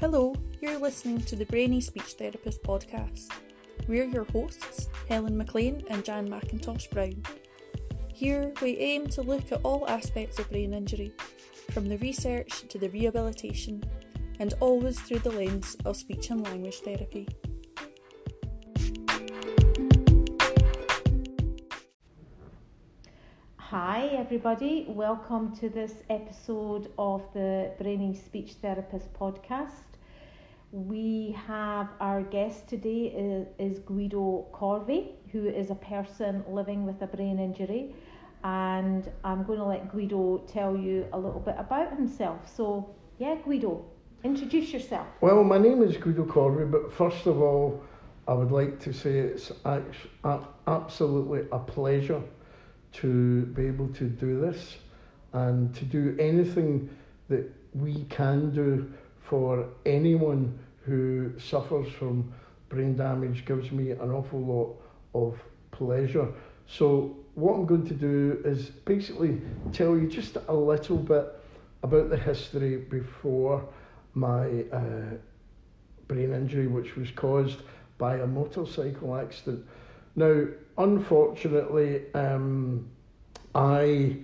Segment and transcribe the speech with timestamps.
[0.00, 3.30] Hello, you're listening to the Brainy Speech Therapist podcast.
[3.86, 7.22] We're your hosts, Helen McLean and Jan McIntosh Brown.
[8.08, 11.12] Here, we aim to look at all aspects of brain injury,
[11.72, 13.84] from the research to the rehabilitation,
[14.38, 17.28] and always through the lens of speech and language therapy.
[23.58, 24.86] Hi, everybody.
[24.88, 29.89] Welcome to this episode of the Brainy Speech Therapist podcast.
[30.72, 37.02] We have our guest today is, is Guido Corvi, who is a person living with
[37.02, 37.92] a brain injury.
[38.44, 42.48] And I'm going to let Guido tell you a little bit about himself.
[42.56, 42.88] So,
[43.18, 43.84] yeah, Guido,
[44.22, 45.08] introduce yourself.
[45.20, 47.82] Well, my name is Guido Corvi, but first of all,
[48.28, 49.50] I would like to say it's
[50.68, 52.22] absolutely a pleasure
[52.92, 54.76] to be able to do this
[55.32, 56.88] and to do anything
[57.28, 58.92] that we can do
[59.30, 62.32] for anyone who suffers from
[62.68, 64.76] brain damage gives me an awful lot
[65.14, 66.26] of pleasure.
[66.66, 69.40] So, what I'm going to do is basically
[69.72, 71.26] tell you just a little bit
[71.84, 73.64] about the history before
[74.14, 75.14] my uh,
[76.08, 77.60] brain injury, which was caused
[77.98, 79.64] by a motorcycle accident.
[80.16, 82.88] Now, unfortunately, um,
[83.54, 84.16] I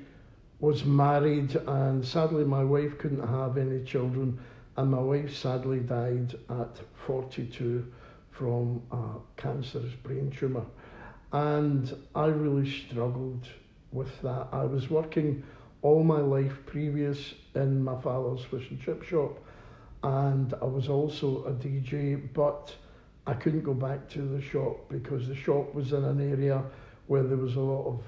[0.59, 4.41] was married, and sadly, my wife couldn't have any children,
[4.77, 7.93] and my wife sadly died at 42
[8.31, 10.67] from a cancerous brain tumour.
[11.33, 13.47] And I really struggled
[13.93, 14.49] with that.
[14.53, 15.43] I was working
[15.83, 19.39] all my life previous in my father's fish and chip shop,
[20.03, 22.75] and I was also a DJ, but
[23.27, 26.63] I couldn't go back to the shop because the shop was in an area
[27.07, 28.03] where there was a lot of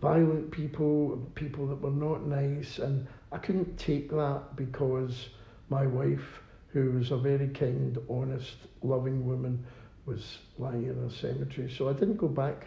[0.00, 5.28] violent people, people that were not nice, and I couldn't take that because
[5.68, 9.64] my wife, who was a very kind, honest, loving woman,
[10.06, 11.70] was lying in a cemetery.
[11.70, 12.66] So I didn't go back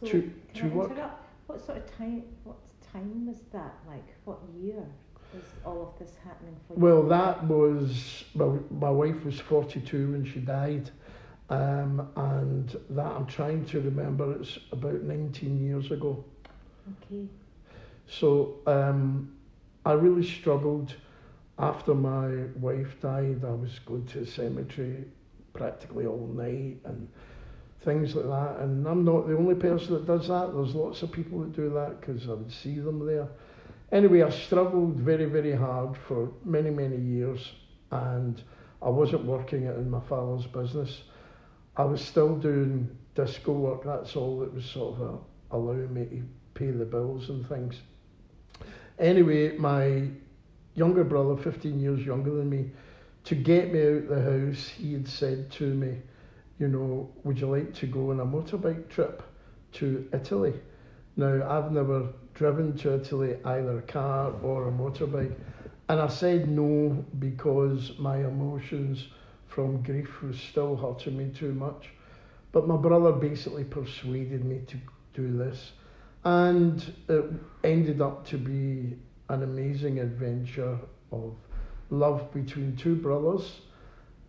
[0.00, 0.90] So, to to I work.
[0.90, 1.22] interrupt?
[1.46, 2.24] What sort of time?
[2.44, 2.58] What
[2.92, 3.74] time was that?
[3.86, 4.84] Like, what year
[5.32, 6.80] was all of this happening for you?
[6.80, 10.90] Well, that was well, my wife was forty two when she died,
[11.50, 14.32] um, and that I'm trying to remember.
[14.40, 16.24] It's about nineteen years ago.
[16.88, 17.28] Okay.
[18.06, 19.32] So um,
[19.84, 20.94] I really struggled
[21.58, 23.44] after my wife died.
[23.44, 25.04] I was going to the cemetery
[25.52, 27.08] practically all night and
[27.84, 28.62] things like that.
[28.62, 30.52] And I'm not the only person that does that.
[30.54, 33.28] There's lots of people that do that because I would see them there.
[33.92, 37.52] Anyway, I struggled very, very hard for many, many years,
[37.90, 38.42] and
[38.82, 41.02] I wasn't working it in my father's business.
[41.76, 43.84] I was still doing disco work.
[43.84, 45.18] That's all that was sort of uh
[45.50, 46.22] allowing me to
[46.54, 47.76] pay the bills and things.
[48.98, 50.08] Anyway, my
[50.74, 52.70] younger brother, 15 years younger than me,
[53.24, 55.96] to get me out the house, he had said to me,
[56.58, 59.22] you know, would you like to go on a motorbike trip
[59.72, 60.54] to Italy?
[61.16, 65.34] Now, I've never driven to Italy, either a car or a motorbike.
[65.88, 69.08] And I said no because my emotions
[69.46, 71.90] from grief was still hurting me too much.
[72.52, 74.76] But my brother basically persuaded me to
[75.12, 75.72] do this.
[76.24, 77.24] And it
[77.62, 78.96] ended up to be
[79.34, 80.78] an amazing adventure
[81.10, 81.34] of
[81.90, 83.62] love between two brothers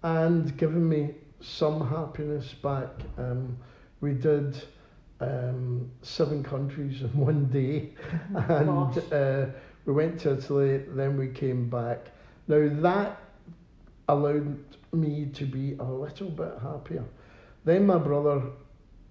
[0.01, 2.89] and giving me some happiness back.
[3.17, 3.55] Um,
[4.01, 4.59] we did
[5.19, 7.93] um, seven countries in one day
[8.35, 9.45] and uh,
[9.85, 12.07] we went to Italy, then we came back.
[12.47, 13.21] Now that
[14.09, 14.57] allowed
[14.91, 17.03] me to be a little bit happier.
[17.63, 18.41] Then my brother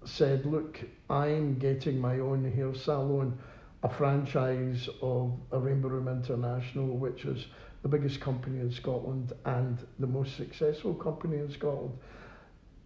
[0.03, 3.37] said, Look, I'm getting my own hair salon,
[3.85, 7.45] a franchise of a Rainbow Room International, which is
[7.83, 11.93] the biggest company in Scotland and the most successful company in Scotland.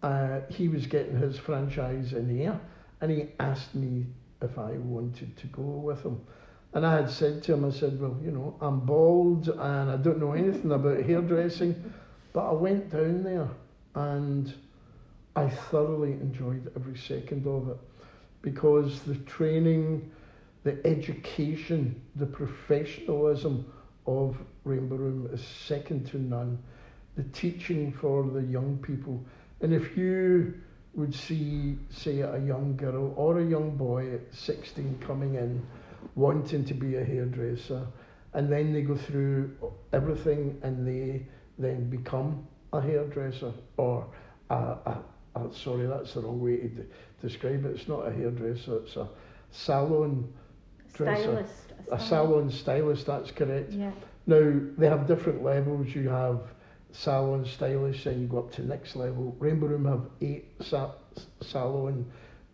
[0.04, 2.60] Uh, he was getting his franchise in Ayr
[3.00, 4.08] and he asked me
[4.42, 6.20] if I wanted to go with him.
[6.74, 9.96] And I had said to him, I said, Well, you know, I'm bald and I
[9.96, 11.94] don't know anything about hairdressing.
[12.34, 13.48] But I went down there
[13.96, 14.54] and
[15.38, 17.78] I thoroughly enjoyed every second of it
[18.42, 20.12] because the training,
[20.64, 23.66] the education, the professionalism
[24.06, 26.60] of Rainbow Room is second to none.
[27.16, 29.24] The teaching for the young people.
[29.62, 30.54] And if you
[30.94, 35.66] would see, say, a young girl or a young boy at 16 coming in
[36.16, 37.86] wanting to be a hairdresser,
[38.34, 39.56] and then they go through
[39.94, 41.26] everything and they
[41.58, 44.08] then become a hairdresser or
[44.50, 45.04] a, a,
[45.36, 46.86] a sorry, that's the wrong way to de-
[47.22, 47.76] describe it.
[47.76, 49.08] It's not a hairdresser, it's a
[49.52, 50.32] salon
[50.94, 51.24] dresser.
[51.24, 51.54] Stylist.
[51.92, 53.72] A salon stylist, that's correct.
[53.72, 53.92] Yeah.
[54.28, 55.88] Now, they have different levels.
[55.96, 56.42] You have
[56.92, 59.36] salon stylist, then you go up to next level.
[59.40, 60.94] Rainbow Room have eight sa-
[61.42, 62.06] salon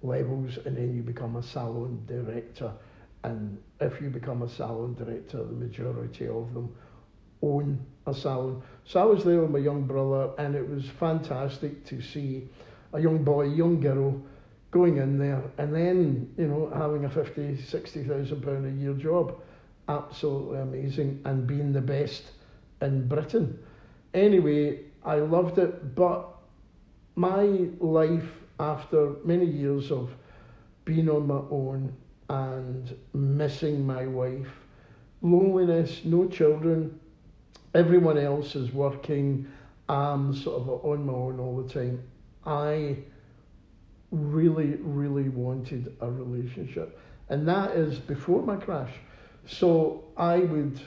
[0.02, 2.72] levels, and then you become a salon director.
[3.24, 6.74] And if you become a salon director, the majority of them
[7.42, 8.62] own a salon.
[8.86, 12.48] So I was there with my young brother, and it was fantastic to see
[12.94, 14.22] a young boy, young girl,
[14.75, 19.39] going in there, and then you know having a 50, 60,000 pound a year job,
[19.88, 22.24] absolutely amazing, and being the best
[22.81, 23.57] in Britain.
[24.13, 26.27] Anyway, I loved it, but
[27.16, 28.30] my life
[28.60, 30.13] after many years of
[30.83, 31.95] being on my own
[32.30, 34.51] and missing my wife,
[35.22, 37.00] loneliness, no children,
[37.74, 39.48] everyone else is working,
[39.88, 42.04] I'm sort of on my own all the time.
[42.45, 42.98] I
[44.15, 48.91] really, really wanted a relationship, and that is before my crash.
[49.47, 50.79] So I would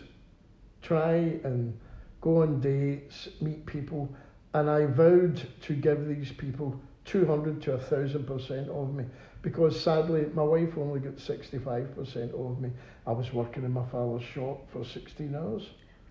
[0.82, 1.14] try
[1.44, 1.78] and
[2.20, 4.08] go on dates, meet people,
[4.54, 9.04] and I vowed to give these people 200 to 1000% of me
[9.42, 12.70] because sadly my wife only got 65% of me.
[13.06, 15.68] I was working in my father's shop for 16 hours.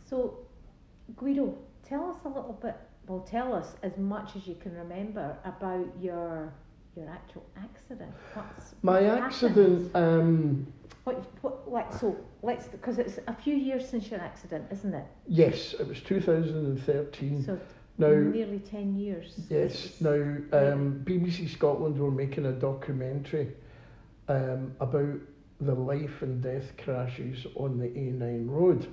[0.09, 0.39] So,
[1.15, 1.55] Guido,
[1.87, 2.75] tell us a little bit,
[3.07, 6.51] well, tell us as much as you can remember about your
[6.97, 8.11] your actual accident.
[8.33, 10.67] What's, My what accident, um,
[11.03, 15.05] What, what, like, so, let's, because it's a few years since your accident, isn't it?
[15.27, 17.44] yes, it was 2013.
[17.45, 17.59] So,
[17.99, 19.39] Now, nearly 10 years.
[19.49, 20.01] Yes.
[20.01, 23.53] Now, um, BBC Scotland were making a documentary
[24.27, 25.19] um, about
[25.61, 28.88] the life and death crashes on the A9 road,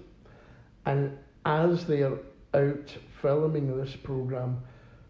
[0.86, 2.18] and as they are
[2.54, 4.62] out filming this program,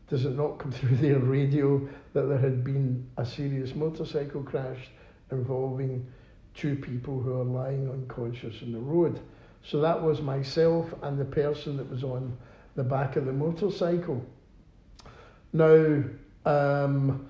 [0.09, 4.89] does it not come through their radio that there had been a serious motorcycle crash
[5.31, 6.07] involving
[6.55, 9.21] two people who are lying unconscious in the road?
[9.63, 12.37] So that was myself and the person that was on
[12.77, 14.25] the back of the motorcycle.
[15.53, 16.05] Now,
[16.45, 17.27] um,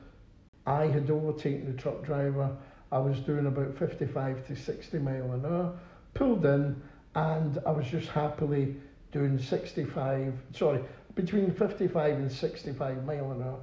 [0.67, 2.57] I had overtaken the truck driver.
[2.91, 5.79] I was doing about 55 to 60 mile an hour,
[6.15, 6.81] pulled in,
[7.15, 8.77] and I was just happily
[9.13, 10.81] doing 65, sorry,
[11.15, 13.59] between 55 and 65 mile an hour,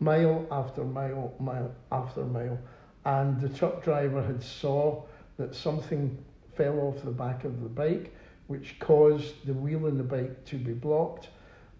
[0.00, 2.58] mile after mile, mile after mile.
[3.04, 5.04] And the truck driver had saw
[5.38, 6.16] that something
[6.56, 8.14] fell off the back of the bike,
[8.48, 11.28] which caused the wheel in the bike to be blocked.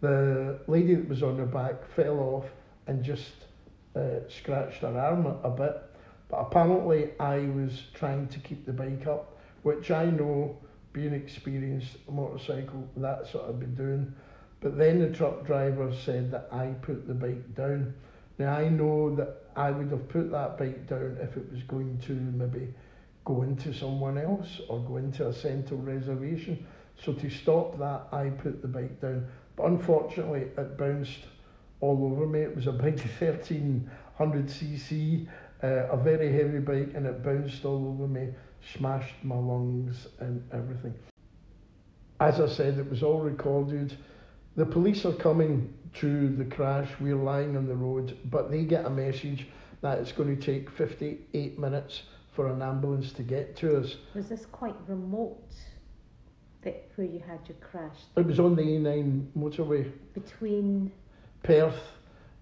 [0.00, 2.46] The lady that was on her back fell off
[2.86, 3.32] and just
[3.96, 5.82] uh, scratched her arm a, a bit.
[6.28, 10.56] But apparently, I was trying to keep the bike up, which I know,
[10.92, 14.14] being experienced motorcycle, that's what I've been doing.
[14.60, 17.94] But then the truck driver said that I put the bike down.
[18.38, 21.98] Now I know that I would have put that bike down if it was going
[22.06, 22.72] to maybe
[23.24, 26.66] go into someone else or go into a central reservation.
[27.00, 29.28] So to stop that, I put the bike down.
[29.54, 31.26] But unfortunately, it bounced
[31.80, 32.40] all over me.
[32.40, 35.28] It was a big 1300cc,
[35.62, 38.30] uh, a very heavy bike, and it bounced all over me,
[38.74, 40.94] smashed my lungs and everything.
[42.20, 43.96] As I said, it was all recorded.
[44.58, 46.88] The police are coming to the crash.
[46.98, 49.46] We're lying on the road, but they get a message
[49.82, 52.02] that it's going to take 58 minutes
[52.32, 53.94] for an ambulance to get to us.
[54.16, 55.48] Was this quite remote,
[56.62, 57.98] that where you had your crash?
[58.16, 60.90] It was on the A9 motorway, Between,
[61.44, 61.78] Perth.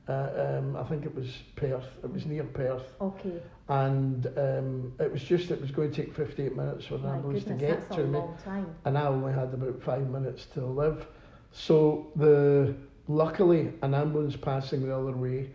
[0.09, 1.85] Uh, um, I think it was Perth.
[2.03, 6.15] It was near Perth, okay, and um, it was just it was going to take
[6.15, 8.19] 58 minutes for an my ambulance goodness, to get to a me.
[8.21, 8.75] long time.
[8.87, 11.07] and I only had about five minutes to live.
[11.59, 12.75] So the
[13.09, 15.49] luckily an ambulance passing the other way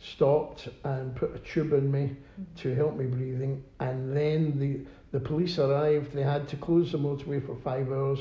[0.00, 2.16] stopped and put a tube in me
[2.56, 4.80] to help me breathing, and then the
[5.12, 6.12] the police arrived.
[6.12, 8.18] They had to close the motorway for five hours.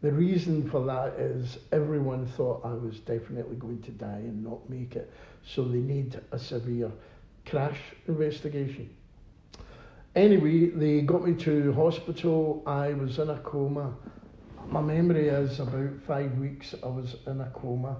[0.00, 4.70] The reason for that is everyone thought I was definitely going to die and not
[4.70, 5.12] make it,
[5.44, 6.92] so they need a severe
[7.46, 8.88] crash investigation.
[10.14, 12.62] Anyway, they got me to hospital.
[12.64, 13.92] I was in a coma.
[14.70, 17.96] My memory is about five weeks I was in a coma.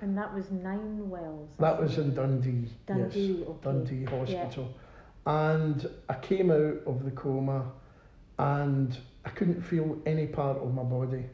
[0.00, 1.48] And that was Ninewells.
[1.58, 2.70] That was in Dundee.
[2.86, 3.58] Dundee, yes, okay.
[3.62, 4.74] Dundee Hospital.
[5.26, 7.70] And I came out of the coma
[8.38, 11.24] and I couldn't feel any part of my body.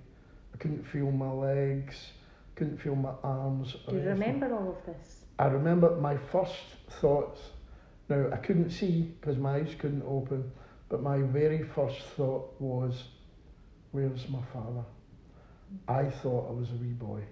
[0.52, 2.11] I couldn't feel my legs,
[2.56, 3.76] couldn't feel my arms.
[3.88, 4.18] Do you anything.
[4.18, 5.25] remember all of this?
[5.38, 6.64] I remember my first
[7.00, 7.40] thoughts.
[8.09, 10.50] Now, I couldn't see because my eyes couldn't open,
[10.88, 13.04] but my very first thought was,
[13.92, 14.85] Where's my father?
[15.88, 17.23] I thought I was a wee boy,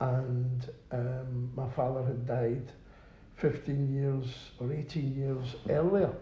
[0.00, 2.72] and um, my father had died
[3.36, 4.26] 15 years
[4.58, 6.12] or 18 years earlier.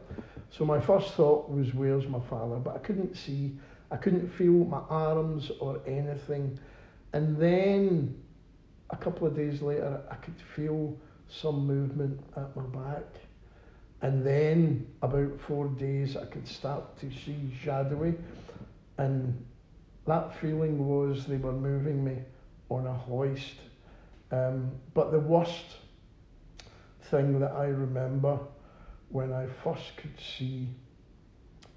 [0.51, 2.57] So, my first thought was, Where's my father?
[2.57, 3.57] But I couldn't see,
[3.91, 6.59] I couldn't feel my arms or anything.
[7.13, 8.23] And then
[8.91, 10.97] a couple of days later, I could feel
[11.29, 13.07] some movement at my back.
[14.03, 18.15] And then, about four days, I could start to see shadowy.
[18.99, 19.45] And
[20.07, 22.19] that feeling was they were moving me
[22.69, 23.57] on a hoist.
[24.31, 25.77] Um, but the worst
[27.03, 28.39] thing that I remember
[29.11, 30.69] when I first could see,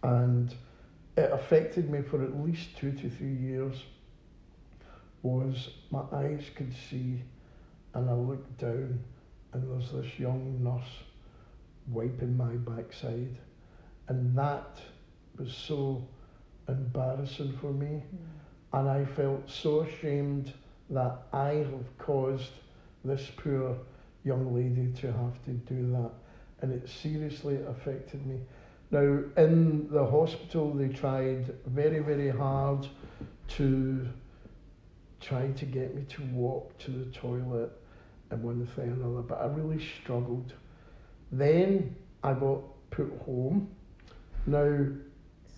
[0.03, 0.53] and
[1.17, 3.83] it affected me for at least two to three years,
[5.21, 7.21] was my eyes could see,
[7.93, 9.03] and I looked down,
[9.53, 11.03] and there's this young nurse
[11.87, 13.37] wiping my backside,
[14.07, 14.79] and that
[15.37, 16.07] was so
[16.67, 18.79] embarrassing for me, Mm.
[18.79, 20.53] and I felt so ashamed
[20.89, 22.51] that I have caused
[23.03, 23.77] this poor
[24.23, 26.11] young lady to have to do that,
[26.61, 28.39] and it seriously affected me.
[28.91, 32.87] Now, in the hospital, they tried very, very hard
[33.49, 34.07] to
[35.19, 37.71] try to get me to walk to the toilet
[38.29, 40.53] and one thing and another, but I really struggled.
[41.31, 43.69] Then I got put home.
[44.45, 44.87] Now,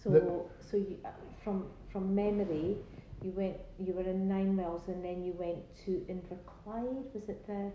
[0.04, 1.10] So, The- so you, uh,
[1.44, 2.78] from from memory,
[3.24, 3.58] you went.
[3.80, 7.14] You were in Ninewells, and then you went to Inverclyde.
[7.14, 7.72] Was it the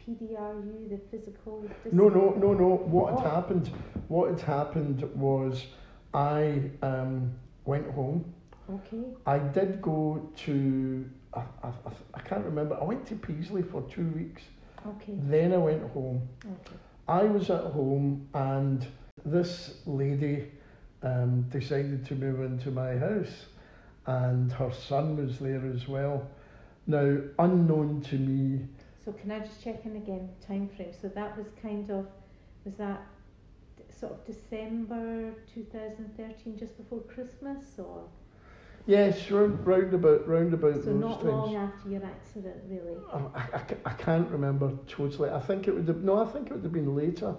[0.00, 1.64] PDRU, the physical?
[1.92, 2.68] no, no, no, no.
[2.76, 3.30] What had Oh.
[3.30, 3.70] happened?
[4.08, 5.66] What had happened was
[6.14, 7.32] I um,
[7.64, 8.24] went home.
[8.70, 9.04] Okay.
[9.26, 11.04] I did go to.
[11.34, 12.76] I, I, I- I can't remember.
[12.80, 14.42] I went to Paisley for two weeks.
[14.86, 15.14] Okay.
[15.28, 16.26] Then I went home.
[16.44, 16.76] Okay.
[17.06, 18.86] I was at home and
[19.24, 20.50] this lady
[21.02, 23.46] um, decided to move into my house
[24.06, 26.26] and her son was there as well.
[26.86, 28.66] Now, unknown to me,
[29.04, 30.92] So can I just check in again time frame?
[31.00, 32.06] So that was kind of
[32.64, 33.02] was that
[33.90, 38.04] sort of December 2013, just before Christmas, or
[38.86, 41.24] yes, round, round about, round about so not times.
[41.24, 42.96] long after your accident, really.
[43.12, 45.30] Um, I, I, I can't remember totally.
[45.30, 47.34] I think it would have, no, I think it would have been later.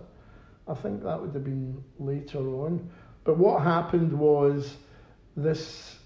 [0.67, 2.89] I think that would have been later on.
[3.23, 4.77] But what happened was
[5.35, 5.97] this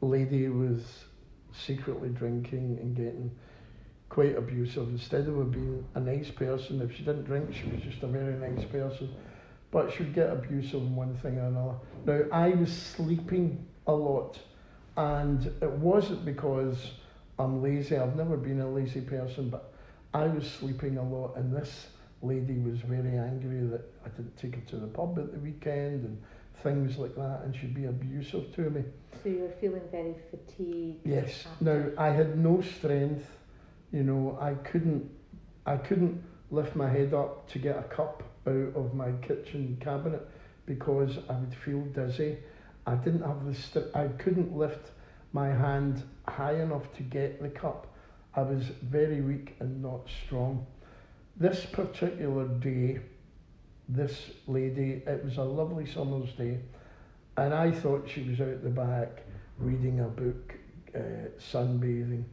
[0.00, 1.04] lady was
[1.52, 3.30] secretly drinking and getting
[4.08, 4.88] quite abusive.
[4.88, 8.34] Instead of being a nice person, if she didn't drink, she was just a very
[8.34, 9.14] nice person.
[9.70, 11.74] But she'd get abusive in one thing or another.
[12.06, 14.38] Now, I was sleeping a lot,
[14.96, 16.92] and it wasn't because
[17.38, 17.96] I'm lazy.
[17.96, 19.74] I've never been a lazy person, but
[20.14, 21.88] I was sleeping a lot, and this
[22.22, 26.04] lady was very angry that I didn't take her to the pub at the weekend
[26.04, 26.22] and
[26.62, 28.84] things like that, and she'd be abusive to me.
[29.22, 31.06] So you were feeling very fatigued.
[31.06, 31.46] Yes.
[31.46, 31.64] after.
[31.64, 33.26] Now I had no strength.
[33.92, 35.08] You know, I couldn't,
[35.66, 40.26] I couldn't lift my head up to get a cup out of my kitchen cabinet
[40.66, 42.38] because I would feel dizzy.
[42.86, 44.90] I didn't have the, st- I couldn't lift
[45.32, 47.86] my hand high enough to get the cup.
[48.34, 50.66] I was very weak and not strong.
[51.40, 52.98] This particular day,
[53.88, 56.58] this lady, it was a lovely summer's day,
[57.36, 59.22] and I thought she was out the back
[59.56, 60.54] reading a book,
[60.96, 62.24] uh, sunbathing,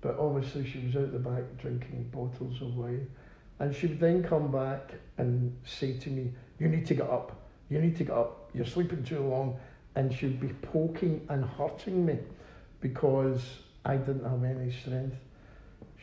[0.00, 3.10] but obviously she was out the back drinking bottles of wine.
[3.58, 7.48] And she would then come back and say to me, You need to get up,
[7.68, 9.58] you need to get up, you're sleeping too long.
[9.96, 12.18] And she'd be poking and hurting me
[12.80, 13.42] because
[13.84, 15.16] I didn't have any strength.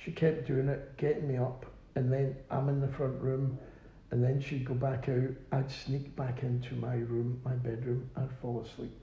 [0.04, 1.66] She kept doing it, getting me up,
[2.00, 3.60] and then I'm in the front room,
[4.12, 5.32] and then she'd go back out.
[5.52, 8.98] I'd sneak back into my room, my bedroom, I'd fall asleep.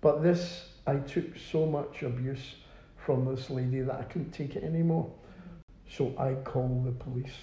[0.00, 2.56] But this, I took so much abuse
[2.96, 5.08] from this lady that I couldn't take it anymore.
[5.88, 7.38] So I called the police.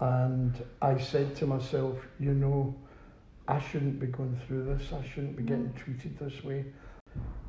[0.00, 2.74] And I said to myself, you know,
[3.46, 4.90] I shouldn't be going through this.
[4.90, 5.76] I shouldn't be getting mm.
[5.76, 6.64] treated this way.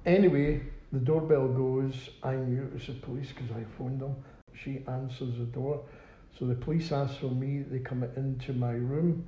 [0.06, 2.10] Anyway, the doorbell goes.
[2.22, 4.16] I knew it was the police because I phoned them.
[4.54, 5.84] She answers the door.
[6.38, 7.64] So the police asked for me.
[7.64, 9.26] They come into my room.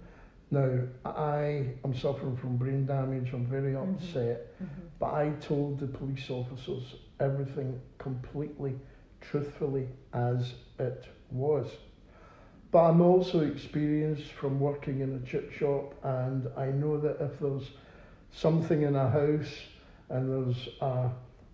[0.52, 3.34] Now, I am suffering from brain damage.
[3.34, 3.94] I'm very Mhm.
[3.96, 4.48] upset.
[4.62, 4.68] Mhm.
[5.00, 8.80] But I told the police officers everything completely,
[9.22, 11.78] truthfully, as it was.
[12.72, 17.40] But I'm also experienced from working in a chip shop, and I know that if
[17.40, 17.72] there's
[18.32, 19.68] something in a house
[20.10, 21.10] and there's a,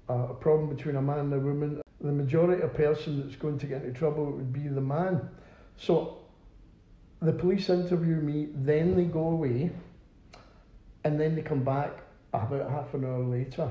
[0.09, 3.65] a problem between a man and a woman, the majority of person that's going to
[3.65, 5.29] get into trouble would be the man.
[5.77, 6.19] So
[7.21, 9.71] the police interview me, then they go away,
[11.03, 11.91] and then they come back
[12.33, 13.69] about half an hour later.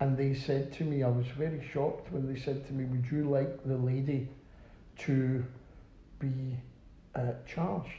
[0.00, 3.10] And they said to me, I was very shocked when they said to me, Would
[3.10, 4.28] you like the lady
[5.00, 5.44] to
[6.18, 6.56] be
[7.14, 7.90] uh, charged?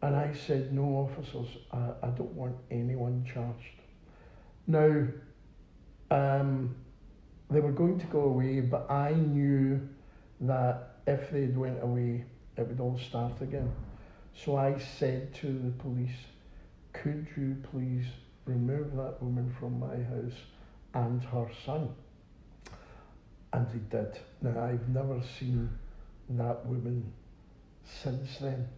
[0.00, 3.76] And I said, No, officers, I, I don't want anyone charged.
[4.66, 5.06] Now,
[6.10, 6.74] um,
[7.50, 9.86] they were going to go away, but I knew
[10.40, 12.22] that if they'd went away,
[12.58, 13.72] it would all start again.
[14.34, 16.18] So I said to the police,
[16.92, 18.04] could you please
[18.44, 20.38] remove that woman from my house
[20.92, 21.88] and her son?
[23.54, 24.18] And they did.
[24.42, 25.70] Now, I've never seen
[26.30, 27.10] that woman
[27.84, 28.68] since then.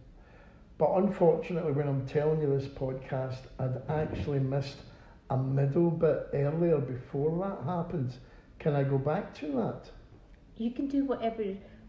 [0.77, 4.77] But unfortunately, when I'm telling you this podcast, I'd actually missed
[5.29, 8.13] a middle bit earlier before that happened.
[8.59, 9.91] Can I go back to that?
[10.57, 11.43] You can do whatever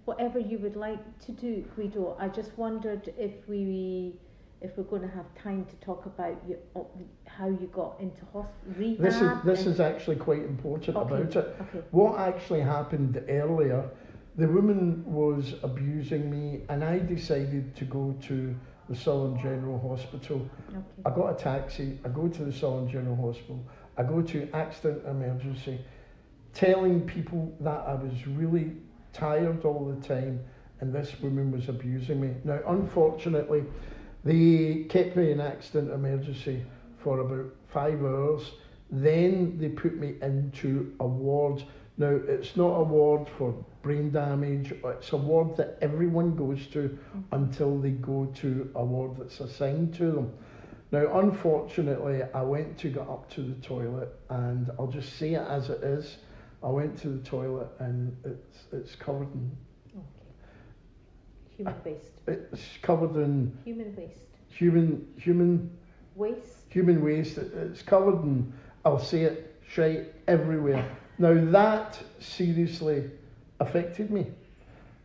[0.05, 2.17] whatever you would like to do, Guido.
[2.19, 4.15] I just wondered if we
[4.61, 6.87] if we're going to have time to talk about you, oh,
[7.27, 8.99] how you got into hospital rehab.
[9.03, 11.57] This is this is actually quite important Okay, about it.
[11.61, 11.85] okay.
[11.91, 13.89] What actually happened earlier,
[14.37, 18.55] the woman was abusing me, and I decided to go to
[18.89, 20.49] the Southern General Hospital.
[20.69, 20.79] Okay.
[21.07, 23.65] I got a taxi, I go to the Southern General Hospital,
[23.97, 25.81] I go to accident emergency,
[26.55, 28.73] telling people that I was really
[29.13, 30.41] tired all the time
[30.81, 32.35] and this woman was abusing me.
[32.43, 33.63] Now, unfortunately,
[34.25, 36.65] they kept me in accident emergency
[36.99, 38.51] for about five hours.
[38.91, 41.63] Then they put me into a ward.
[41.99, 46.99] Now, it's not a ward for brain damage, it's a ward that everyone goes to
[47.33, 50.33] until they go to a ward that's assigned to them.
[50.91, 55.47] Now, unfortunately, I went to get up to the toilet, and I'll just say it
[55.49, 56.17] as it is.
[56.65, 59.51] I went to the toilet, and it's it's covered in
[59.95, 60.31] Okay.
[61.57, 62.13] Human waste.
[62.27, 64.21] it's covered in Human waste.
[64.49, 65.71] human human
[66.15, 66.67] Waste.
[66.69, 67.39] human waste.
[67.39, 68.53] It- It's covered in
[68.85, 70.85] I'll say it shite everywhere.
[71.19, 73.11] Now that seriously
[73.61, 74.27] affected me.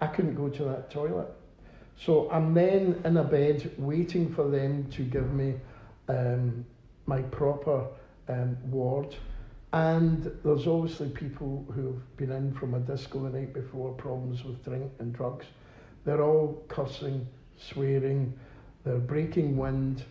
[0.01, 1.27] I couldn't go to that toilet.
[1.95, 5.55] So I'm then in a bed waiting for them to give me
[6.07, 6.65] um,
[7.07, 7.87] my proper
[8.29, 9.15] um, ward.
[9.73, 14.43] And there's obviously people who have been in from a disco the night before, problems
[14.43, 15.45] with drink and drugs.
[16.05, 18.33] They're all cussing, swearing,
[18.85, 20.03] they're breaking wind.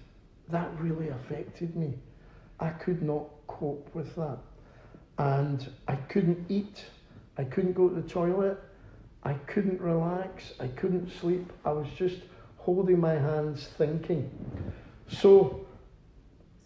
[0.49, 1.95] That really affected me.
[2.61, 4.39] I could not cope with that.
[5.19, 6.85] And I couldn't eat,
[7.39, 8.59] I couldn't go to the toilet,
[9.23, 11.53] I couldn't relax, I couldn't sleep.
[11.65, 12.19] I was just
[12.59, 14.31] holding my hands thinking.
[15.09, 15.67] So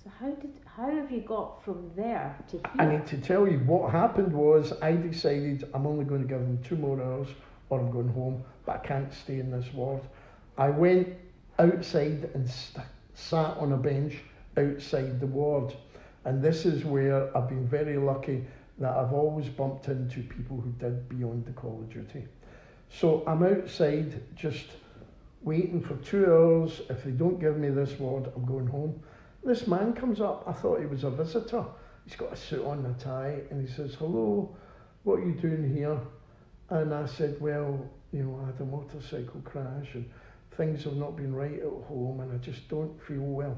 [0.02, 2.62] So how did how have you got from there to here?
[2.78, 6.40] I need to tell you what happened was I decided I'm only going to give
[6.40, 7.28] them two more hours
[7.68, 10.00] or I'm going home, but I can't stay in this ward.
[10.56, 11.09] I went
[11.59, 14.18] outside and st- sat on a bench
[14.56, 15.74] outside the ward.
[16.24, 18.44] And this is where I've been very lucky
[18.78, 22.26] that I've always bumped into people who did beyond the call of duty.
[22.90, 24.66] So I'm outside just
[25.42, 26.80] waiting for two hours.
[26.90, 29.00] If they don't give me this ward, I'm going home.
[29.42, 30.44] This man comes up.
[30.46, 31.64] I thought he was a visitor.
[32.05, 34.55] He's got a suit on a tie, and he says, "Hello,
[35.03, 35.98] what are you doing here?"
[36.68, 40.11] And I said, "Well, you know, I had a motorcycle crash, and
[40.53, 43.57] things have not been right at home, and I just don't feel well."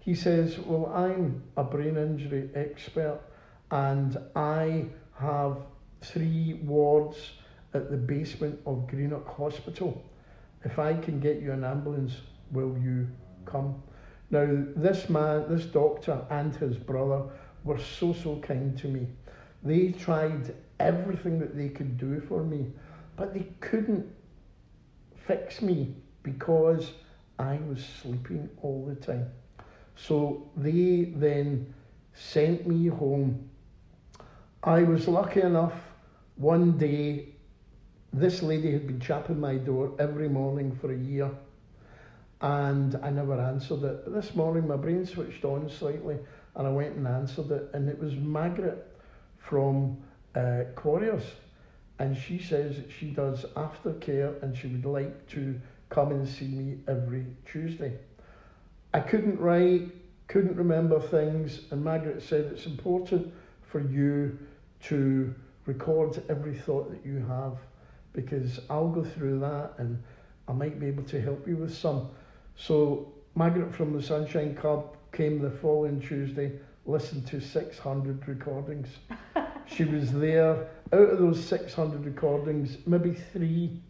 [0.00, 3.20] He says, "Well, I'm a brain injury expert,
[3.70, 5.58] and I have
[6.00, 7.32] three wards
[7.74, 10.00] at the basement of Greenock Hospital.
[10.64, 12.20] If I can get you an ambulance,
[12.52, 13.08] will you
[13.44, 13.82] come?"
[14.30, 17.22] Now, this man, this doctor, and his brother
[17.64, 19.06] were so, so kind to me.
[19.62, 22.66] They tried everything that they could do for me,
[23.16, 24.06] but they couldn't
[25.26, 26.92] fix me because
[27.38, 29.30] I was sleeping all the time.
[29.96, 31.72] So they then
[32.14, 33.48] sent me home.
[34.62, 35.74] I was lucky enough
[36.36, 37.30] one day,
[38.12, 41.30] this lady had been chapping my door every morning for a year
[42.40, 44.12] and I never answered it.
[44.12, 46.16] This morning my brain switched on slightly
[46.54, 48.86] and I went and answered it and it was Margaret
[49.38, 49.96] from
[50.34, 51.24] uh, Quarriers
[51.98, 56.46] and she says that she does aftercare and she would like to come and see
[56.46, 57.94] me every Tuesday.
[58.94, 59.88] I couldn't write,
[60.28, 64.38] couldn't remember things and Margaret said it's important for you
[64.84, 65.34] to
[65.66, 67.58] record every thought that you have
[68.12, 70.00] because I'll go through that and
[70.46, 72.10] I might be able to help you with some.
[72.58, 78.88] So Margaret from the Sunshine Club came the following Tuesday, listened to 600 recordings.
[79.66, 80.68] she was there.
[80.92, 83.80] Out of those 600 recordings, maybe three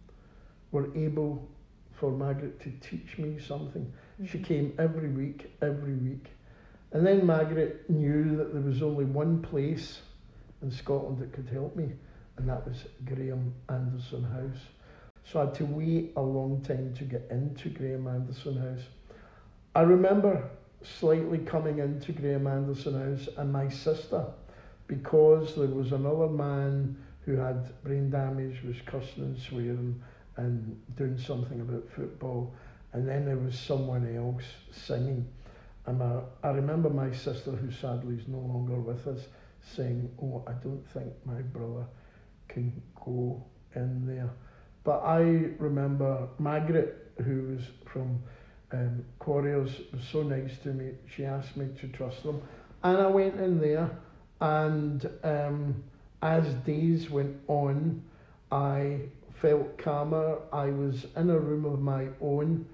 [0.71, 1.49] were able
[1.95, 3.91] for Margaret to teach me something.
[4.27, 4.45] She mm-hmm.
[4.45, 6.27] came every week, every week.
[6.93, 10.01] And then Margaret knew that there was only one place
[10.63, 11.93] in Scotland that could help me,
[12.37, 14.61] and that was Graham Anderson House.
[15.31, 18.87] So I had to wait a long time to get into Graham Anderson House.
[19.75, 20.49] I remember
[20.83, 24.25] slightly coming into Graham Anderson House, and my sister
[24.87, 30.03] because there was another man who had brain damage, was cussing and swearing
[30.39, 32.55] and doing something about football,
[32.95, 35.29] and then there was someone else singing.
[35.85, 36.03] And
[36.43, 39.27] I remember my sister, who sadly is no longer with us,
[39.61, 41.85] saying, "Oh, I don't think my brother
[42.49, 44.31] can go in there."
[44.85, 45.21] But I
[45.59, 48.21] remember Margaret, who was from
[48.73, 50.93] um, Quarriers, was so nice to me.
[51.15, 52.41] She asked me to trust them,
[52.83, 53.91] and I went in there.
[54.41, 55.83] And um,
[56.23, 58.03] as days went on,
[58.53, 59.01] I
[59.41, 60.39] felt calmer.
[60.53, 62.67] I was in a room of my own.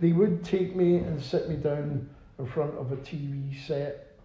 [0.00, 4.16] They would take me and sit me down in front of a TV set,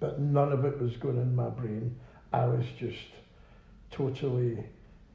[0.00, 1.94] but none of it was going in my brain.
[2.32, 2.98] I was just
[3.90, 4.64] totally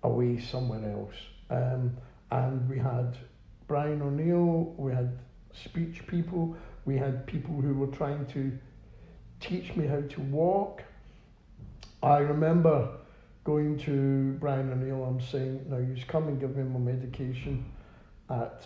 [0.04, 1.15] away somewhere else.
[1.49, 1.95] Um,
[2.31, 3.17] and we had
[3.67, 5.17] Brian O'Neill, we had
[5.53, 6.55] speech people,
[6.86, 8.51] we had people who were trying to
[9.39, 10.83] teach me how to walk.
[12.03, 12.89] I remember
[13.43, 17.65] going to Brian O'Neill and saying, now you come and give me my medication
[18.29, 18.63] at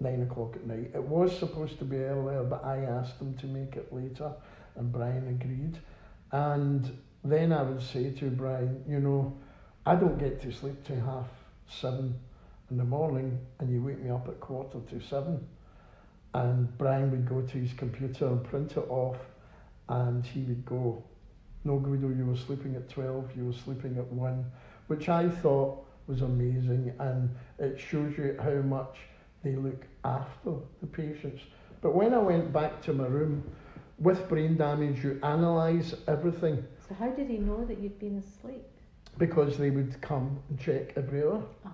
[0.00, 0.90] nine o'clock at night.
[0.94, 4.32] It was supposed to be earlier, but I asked them to make it later,
[4.76, 5.78] and Brian agreed.
[6.32, 6.90] And
[7.24, 9.36] then I would say to Brian, you know,
[9.84, 11.28] I don't get to sleep till half
[11.68, 12.18] seven
[12.70, 15.46] in the morning, and you wake me up at quarter to seven.
[16.34, 19.18] And Brian would go to his computer and print it off,
[19.88, 21.02] and he would go,
[21.64, 24.44] No, Guido, you were sleeping at 12, you were sleeping at 1,
[24.88, 28.96] which I thought was amazing, and it shows you how much
[29.42, 31.42] they look after the patients.
[31.80, 33.42] But when I went back to my room,
[33.98, 36.64] with brain damage, you analyse everything.
[36.88, 38.64] So how did he know that you'd been asleep?
[39.18, 41.42] Because they would come and check every hour.
[41.64, 41.72] Ah.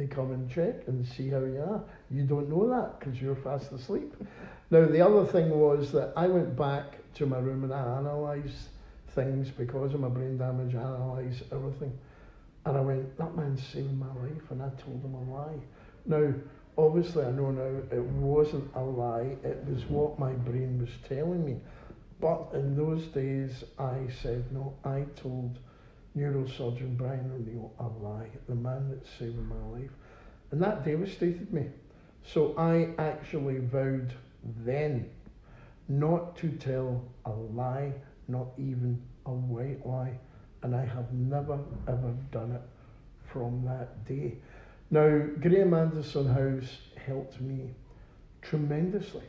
[0.00, 1.84] They come and check and see how you are.
[2.10, 4.14] You don't know that because you're fast asleep.
[4.70, 8.70] Now, the other thing was that I went back to my room and I analysed
[9.14, 11.92] things because of my brain damage, I analysed everything.
[12.64, 14.50] And I went, that man's saving my life.
[14.50, 15.60] And I told him a lie.
[16.06, 16.32] Now,
[16.78, 21.44] obviously, I know now it wasn't a lie, it was what my brain was telling
[21.44, 21.56] me.
[22.20, 25.58] But in those days, I said, no, I told
[26.16, 27.72] neurosurgeon Brian O'Neill
[28.48, 29.90] the man that's saving my life.
[30.50, 31.66] And that devastated me.
[32.24, 34.12] So I actually vowed
[34.64, 35.08] then
[35.88, 37.92] not to tell a lie,
[38.28, 40.18] not even a white lie.
[40.62, 42.62] And I have never ever done it
[43.32, 44.36] from that day.
[44.90, 47.70] Now, Graham Anderson House helped me
[48.42, 49.24] tremendously.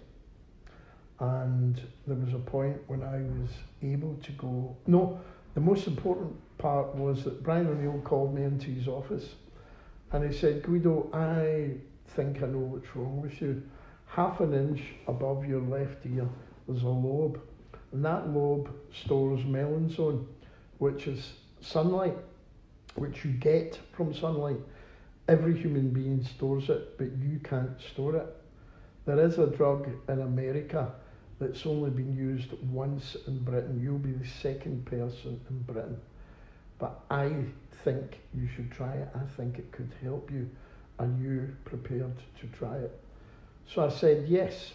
[1.20, 3.52] And there was a point when I was
[3.84, 4.76] able to go.
[4.88, 5.20] No,
[5.54, 9.36] the most important part was that Brian O'Neill called me into his office
[10.12, 11.72] and he said, Guido, I
[12.16, 13.64] think I know what's wrong with you.
[14.06, 16.28] Half an inch above your left ear,
[16.68, 17.40] there's a lobe,
[17.94, 20.26] and that lobe stores melanzone,
[20.80, 22.18] which is sunlight,
[22.96, 24.60] which you get from sunlight.
[25.28, 28.28] Every human being stores it, but you can't store it.
[29.06, 30.92] There is a drug in America
[31.40, 33.80] that's only been used once in Britain.
[33.82, 35.98] You'll be the second person in Britain.
[36.82, 37.32] But I
[37.84, 39.08] think you should try it.
[39.14, 40.50] I think it could help you.
[40.98, 43.00] Are you prepared to try it?
[43.68, 44.72] So I said yes.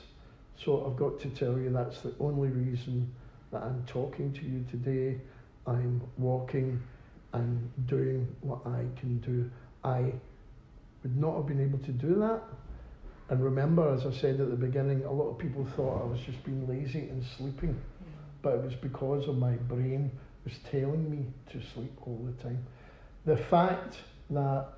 [0.57, 3.12] So I've got to tell you that's the only reason
[3.51, 5.21] that I'm talking to you today.
[5.66, 6.81] I'm walking
[7.33, 9.51] and doing what I can do.
[9.83, 10.12] I
[11.03, 12.40] would not have been able to do that.
[13.31, 16.21] And remember, as I said at the beginning, a lot of people thought I was
[16.21, 17.77] just being lazy and sleeping,
[18.42, 20.12] but it was because of my brain
[20.47, 22.65] was telling me to sleep all the time.
[23.27, 23.97] The fact
[24.31, 24.69] that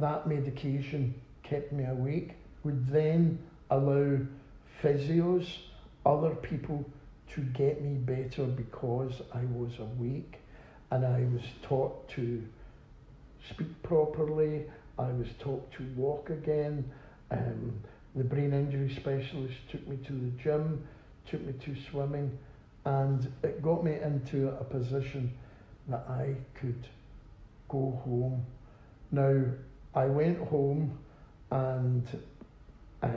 [0.00, 1.14] that medication
[1.44, 2.32] kept me awake
[2.64, 3.38] would then
[3.70, 4.18] allow
[4.82, 5.46] physios,
[6.04, 6.84] other people,
[7.34, 10.38] to get me better because I was awake
[10.90, 12.42] and I was taught to
[13.48, 14.64] speak properly,
[14.98, 16.90] I was taught to walk again.
[17.30, 17.74] Um,
[18.16, 20.86] the brain injury specialist took me to the gym,
[21.30, 22.36] took me to swimming,
[22.86, 25.32] and it got me into a position
[25.88, 26.86] that I could
[27.68, 28.46] go home.
[29.10, 29.42] Now,
[29.94, 30.96] I went home
[31.50, 32.06] and
[33.02, 33.08] uh,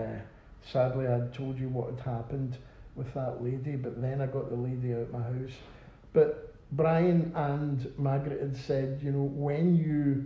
[0.71, 2.58] sadly I'd told you what had happened
[2.95, 5.55] with that lady, but then I got the lady out my house.
[6.13, 10.25] But Brian and Margaret had said, you know, when you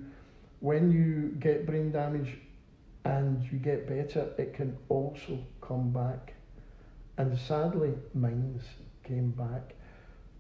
[0.62, 2.38] when you get brain damage
[3.04, 6.34] and you get better, it can also come back.
[7.18, 8.64] And sadly, mine's
[9.04, 9.76] came back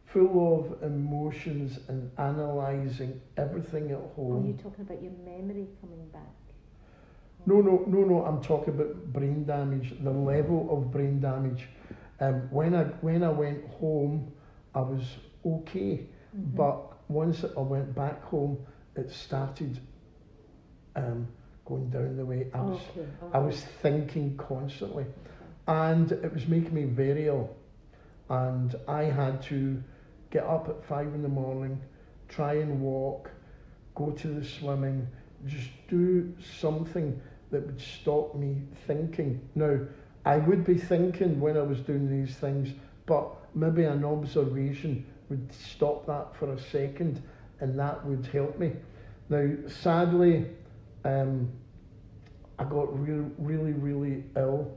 [0.05, 4.43] full of emotions and analysing everything at home.
[4.43, 6.21] Are you talking about your memory coming back?
[7.45, 8.23] No, no, no, no.
[8.23, 9.93] I'm talking about brain damage.
[10.01, 11.67] The level of brain damage.
[12.19, 14.31] Um, when I when I went home,
[14.73, 15.03] I was
[15.45, 16.07] okay.
[16.35, 16.55] Mm-hmm.
[16.55, 19.79] But once I went back home, it started
[20.95, 21.27] um,
[21.65, 22.47] going down the way.
[22.53, 23.01] I was, okay.
[23.01, 23.33] Okay.
[23.33, 25.05] I was thinking constantly,
[25.67, 27.49] and it was making me very ill.
[28.29, 29.81] And I had to
[30.31, 31.79] get up at five in the morning,
[32.29, 33.29] try and walk,
[33.95, 35.07] go to the swimming,
[35.45, 39.39] just do something that would stop me thinking.
[39.55, 39.79] Now,
[40.25, 42.69] I would be thinking when I was doing these things,
[43.05, 47.21] but maybe an observation would stop that for a second
[47.59, 48.71] and that would help me.
[49.29, 50.47] Now, sadly,
[51.05, 51.51] um,
[52.59, 54.71] I got re- really, really ill,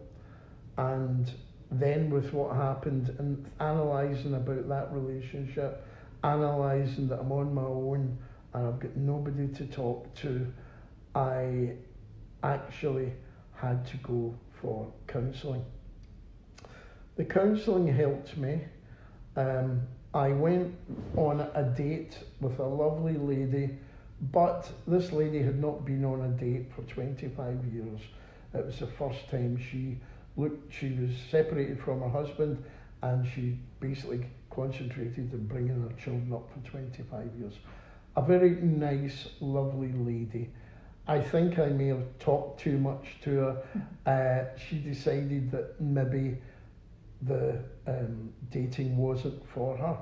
[0.76, 1.30] and
[1.70, 5.86] then with what happened and analysing about that relationship,
[6.22, 8.18] analysing that I'm on my own
[8.54, 10.52] and I've got nobody to talk to,
[11.14, 11.72] I
[12.42, 13.12] actually
[13.54, 15.64] had to go for counselling.
[17.16, 18.60] The counselling helped me.
[19.36, 19.82] Um,
[20.14, 20.74] I went
[21.16, 23.76] on a date with a lovely lady,
[24.32, 28.00] but this lady had not been on a date for 25 years.
[28.54, 29.98] It was the first time she
[30.36, 32.62] looked, she was separated from her husband
[33.02, 37.54] and she basically concentrated on bringing her children up for 25 years.
[38.16, 40.50] A very nice, lovely lady.
[41.08, 43.62] I think I may have talked too much to her.
[44.06, 46.38] Uh, she decided that maybe
[47.22, 49.96] the um, dating wasn't for her.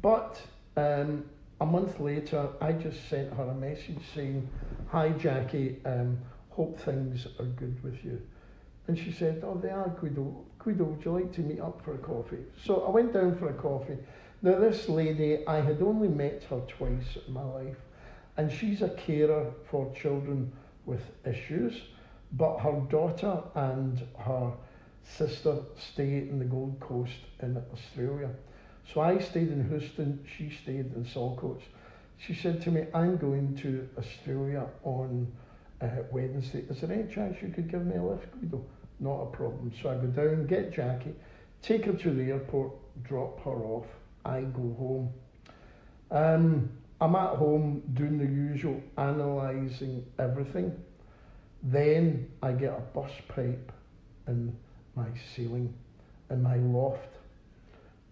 [0.00, 0.40] But
[0.76, 1.24] um,
[1.60, 4.48] a month later, I just sent her a message saying,
[4.88, 6.18] Hi Jackie, um,
[6.50, 8.20] hope things are good with you.
[8.88, 10.22] And she said, Oh, they are, Guido.
[10.22, 12.44] Oh, Guido, oh, would you like to meet up for a coffee?
[12.64, 13.96] So I went down for a coffee.
[14.42, 17.76] Now, this lady, I had only met her twice in my life,
[18.36, 20.52] and she's a carer for children
[20.84, 21.80] with issues,
[22.32, 24.52] but her daughter and her
[25.04, 28.30] sister stay in the Gold Coast in Australia.
[28.92, 31.62] So I stayed in Houston, she stayed in Saltcoats.
[32.18, 35.30] She said to me, I'm going to Australia on
[35.82, 36.64] uh, Wednesday.
[36.70, 38.64] Is there any chance you could give me a lift, Guido?
[39.00, 39.72] Not a problem.
[39.82, 41.14] So I go down, get Jackie,
[41.60, 43.86] take her to the airport, drop her off.
[44.24, 45.12] I go home.
[46.10, 50.72] Um, I'm at home doing the usual, analysing everything.
[51.64, 53.72] Then I get a bus pipe
[54.28, 54.56] in
[54.94, 55.74] my ceiling,
[56.30, 57.08] in my loft.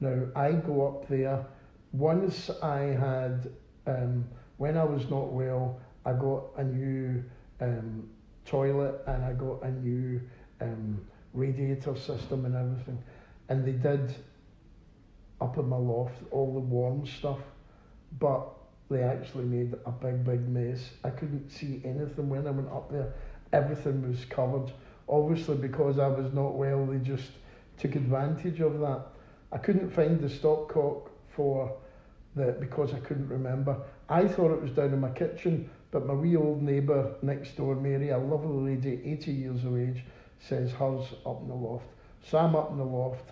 [0.01, 1.45] Now I go up there.
[1.93, 3.51] Once I had,
[3.87, 4.25] um,
[4.57, 7.23] when I was not well, I got a new
[7.61, 8.09] um,
[8.45, 10.21] toilet and I got a new
[10.61, 11.01] um,
[11.33, 13.03] radiator system and everything.
[13.49, 14.15] And they did
[15.41, 17.39] up in my loft all the warm stuff,
[18.19, 18.49] but
[18.91, 20.91] they actually made a big, big mess.
[21.05, 23.15] I couldn't see anything when I went up there.
[23.53, 24.73] Everything was covered.
[25.09, 27.31] Obviously, because I was not well, they just
[27.79, 29.07] took advantage of that.
[29.53, 31.77] I couldn't find the stopcock for
[32.37, 33.77] the because I couldn't remember.
[34.09, 37.75] I thought it was down in my kitchen, but my wee old neighbour next door,
[37.75, 40.05] Mary, a lovely lady, 80 years of age,
[40.39, 41.87] says hers up in the loft.
[42.25, 43.31] So I'm up in the loft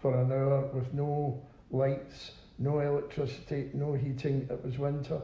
[0.00, 4.46] for an hour with no lights, no electricity, no heating.
[4.50, 5.20] It was winter,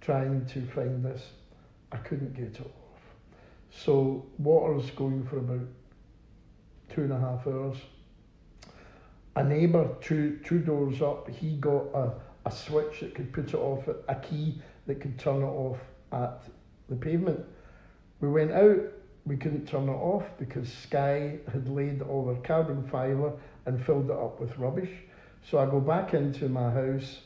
[0.00, 1.22] trying to find this.
[1.92, 3.00] I couldn't get it off.
[3.70, 5.66] So water's going for about
[6.88, 7.76] two and a half hours
[9.36, 12.12] a neighbour two two doors up, he got a,
[12.46, 15.78] a switch that could put it off, a key that could turn it off
[16.12, 16.42] at
[16.88, 17.44] the pavement.
[18.20, 18.80] We went out,
[19.26, 23.32] we couldn't turn it off because Sky had laid all their carbon fibre
[23.66, 24.90] and filled it up with rubbish.
[25.48, 27.20] So I go back into my house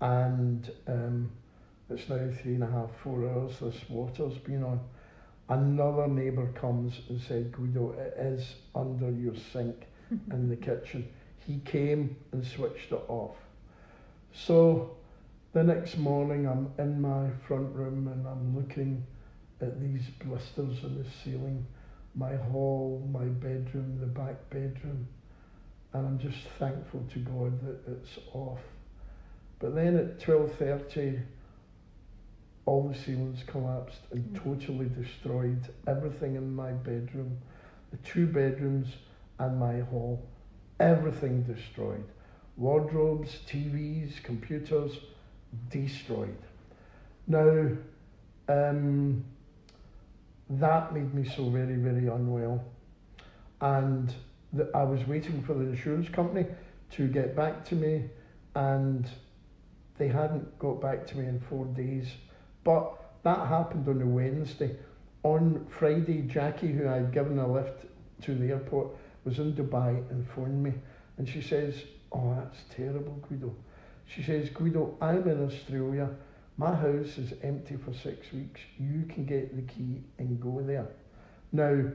[0.00, 1.30] and um,
[1.90, 4.80] it's now three and a half, four hours this water's been on.
[5.48, 9.86] Another neighbour comes and said, Guido, it is under your sink
[10.30, 11.08] in the kitchen
[11.48, 13.36] he came and switched it off.
[14.34, 14.97] So
[15.52, 19.04] the next morning, I'm in my front room and I'm looking
[19.60, 21.66] at these blisters in the ceiling,
[22.14, 25.08] my hall, my bedroom, the back bedroom,
[25.92, 28.60] and I'm just thankful to God that it's off.
[29.58, 31.20] But then at 12:30,
[32.66, 34.44] all the ceilings collapsed and mm.
[34.44, 37.38] totally destroyed everything in my bedroom,
[37.90, 38.88] the two bedrooms
[39.38, 40.22] and my hall
[40.80, 42.04] everything destroyed.
[42.56, 44.98] Wardrobes, TVs, computers,
[45.70, 46.36] destroyed.
[47.26, 47.68] Now,
[48.48, 49.24] um,
[50.50, 52.64] that made me so very, very unwell.
[53.60, 54.12] And
[54.52, 56.46] the, I was waiting for the insurance company
[56.92, 58.04] to get back to me,
[58.54, 59.08] and
[59.98, 62.08] they hadn't got back to me in four days.
[62.64, 64.76] But that happened on a Wednesday.
[65.24, 67.84] On Friday, Jackie, who I'd given a lift
[68.22, 68.88] to the airport,
[69.24, 70.72] was in Dubai and phoned me
[71.18, 71.74] and she says,
[72.10, 73.54] Oh, that's terrible, Guido.
[74.08, 76.08] She says, Guido, I'm in Australia.
[76.56, 78.60] My house is empty for six weeks.
[78.78, 80.88] You can get the key and go there.
[81.52, 81.92] Now,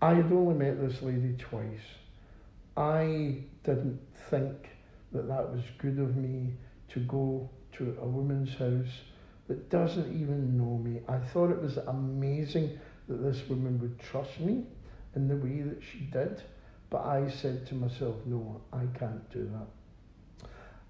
[0.00, 1.86] I had only met this lady twice.
[2.76, 4.70] I didn't think
[5.12, 6.54] that that was good of me
[6.88, 9.00] to go to a woman's house
[9.46, 11.00] that doesn't even know me.
[11.06, 14.64] I thought it was amazing that this woman would trust me
[15.14, 16.42] in the way that she did,
[16.88, 19.66] but I said to myself, no, I can't do that.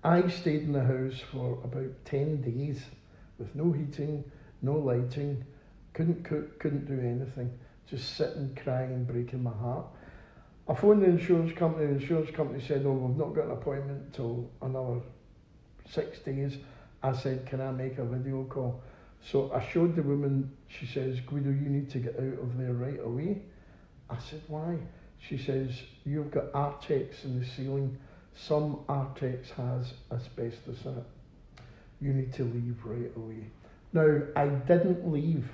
[0.05, 2.83] I stayed in the house for about 10 days
[3.39, 4.25] with no heating,
[4.61, 5.45] no lighting,
[5.93, 7.57] couldn't cook, couldn't do anything,
[7.89, 9.87] just sitting, crying, breaking my heart.
[10.69, 14.13] I phoned the insurance company, the insurance company said, oh, we've not got an appointment
[14.13, 15.01] till another
[15.89, 16.57] six days.
[17.03, 18.83] I said, can I make a video call?
[19.25, 22.73] So I showed the woman, she says, Guido, you need to get out of there
[22.73, 23.43] right away.
[24.11, 24.79] I said, why?
[25.19, 27.97] She says, you've got Artex in the ceiling.
[28.35, 31.05] Some Artex has asbestos in it.
[32.01, 33.47] You need to leave right away.
[33.93, 35.49] Now, I didn't leave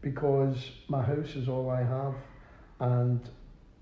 [0.00, 2.14] because my house is all I have
[2.80, 3.20] and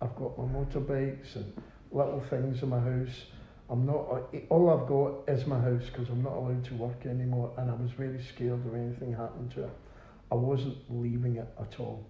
[0.00, 1.52] I've got my motorbikes and
[1.90, 3.26] little things in my house.
[3.70, 7.52] I'm not, all I've got is my house because I'm not allowed to work anymore
[7.58, 9.76] and I was very scared of anything happening to it.
[10.30, 12.06] I wasn't leaving it at all.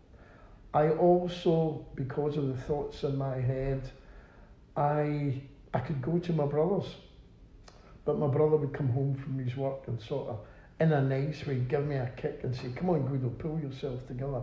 [0.75, 3.91] I also, because of the thoughts in my head,
[4.77, 5.41] I
[5.79, 6.97] I could go to my brother's,
[8.05, 10.41] but my brother would come home from his work and sort of,
[10.81, 14.05] in a nice way, give me a kick and say, "Come on, Guido, pull yourself
[14.09, 14.43] together."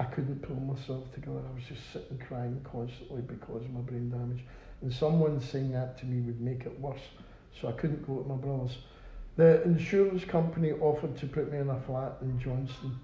[0.00, 1.40] I couldn't pull myself together.
[1.48, 4.44] I was just sitting crying constantly because of my brain damage,
[4.82, 7.06] and someone saying that to me would make it worse.
[7.60, 8.78] So I couldn't go to my brother's.
[9.36, 12.98] The insurance company offered to put me in a flat in Johnstone,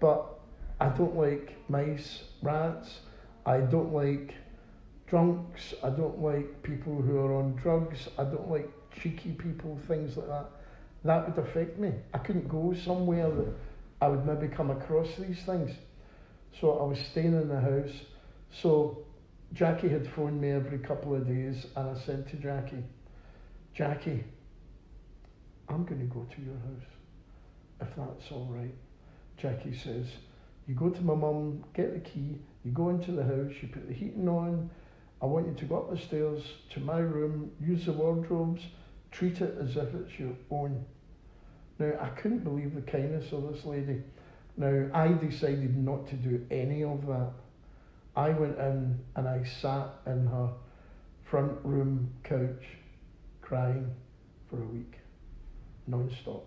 [0.00, 0.40] but
[0.80, 3.02] I don't like mice, rats.
[3.46, 4.34] I don't like
[5.10, 5.74] drunks.
[5.82, 8.08] I don't like people who are on drugs.
[8.18, 10.46] I don't like cheeky people, things like that.
[11.04, 11.92] That would affect me.
[12.12, 13.52] I couldn't go somewhere that
[14.00, 15.70] I would maybe come across these things.
[16.60, 17.94] So I was staying in the house.
[18.50, 19.04] So
[19.52, 22.84] Jackie had phoned me every couple of days, and I said to Jackie,
[23.74, 24.24] Jackie,
[25.68, 26.88] I'm going to go to your house,
[27.80, 28.74] if that's all right.
[29.36, 30.06] Jackie says,
[30.66, 33.86] you go to my mum, get the key, you go into the house, you put
[33.86, 34.68] the heating on.
[35.20, 38.62] I want you to go up the stairs to my room, use the wardrobes,
[39.10, 40.84] treat it as if it's your own.
[41.78, 44.02] Now, I couldn't believe the kindness of this lady.
[44.56, 47.32] Now, I decided not to do any of that.
[48.16, 50.50] I went in and I sat in her
[51.24, 52.64] front room couch
[53.40, 53.90] crying
[54.50, 54.94] for a week,
[55.86, 56.46] non stop.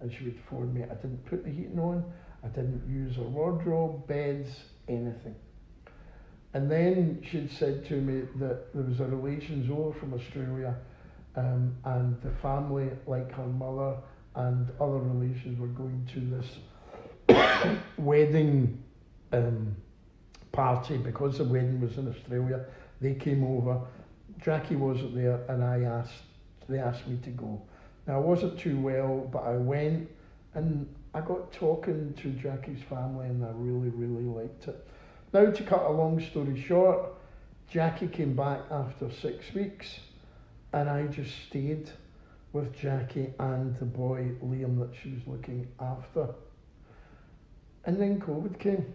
[0.00, 0.82] And she would phone me.
[0.84, 2.04] I didn't put the heating on.
[2.44, 4.48] I didn't use her wardrobe, beds,
[4.86, 5.34] anything.
[6.54, 10.74] And then she'd said to me that there was a relations over from Australia
[11.36, 13.96] um, and the family, like her mother
[14.34, 16.20] and other relations, were going to
[17.28, 18.82] this wedding
[19.32, 19.76] um,
[20.52, 22.64] party because the wedding was in Australia.
[23.00, 23.80] They came over.
[24.42, 26.22] Jackie wasn't there, and I asked.
[26.68, 27.62] They asked me to go.
[28.06, 30.08] Now I wasn't too well, but I went,
[30.54, 34.86] and I got talking to Jackie's family and I really, really liked it.
[35.32, 37.10] Now, to cut a long story short,
[37.70, 40.00] Jackie came back after six weeks
[40.72, 41.90] and I just stayed
[42.52, 46.28] with Jackie and the boy Liam that she was looking after.
[47.84, 48.92] And then COVID came.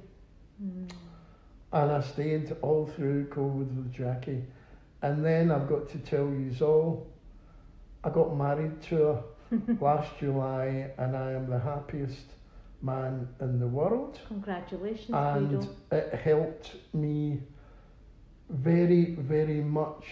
[0.61, 0.89] Mm.
[1.71, 4.43] And I stayed all through COVID with Jackie.
[5.01, 7.07] And then I've got to tell you all,
[8.03, 9.23] I got married to her
[9.81, 12.25] last July, and I am the happiest
[12.83, 14.19] man in the world.
[14.27, 15.69] Congratulations, and Guido.
[15.91, 17.39] it helped me
[18.49, 20.05] very, very much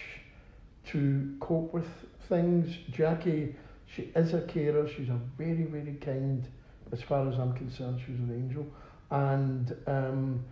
[0.88, 1.88] to cope with
[2.30, 2.74] things.
[2.90, 3.56] Jackie,
[3.94, 4.88] she is a carer.
[4.88, 6.48] She's a very, very kind,
[6.92, 8.00] as far as I'm concerned.
[8.06, 8.66] She's an angel,
[9.12, 10.44] and um,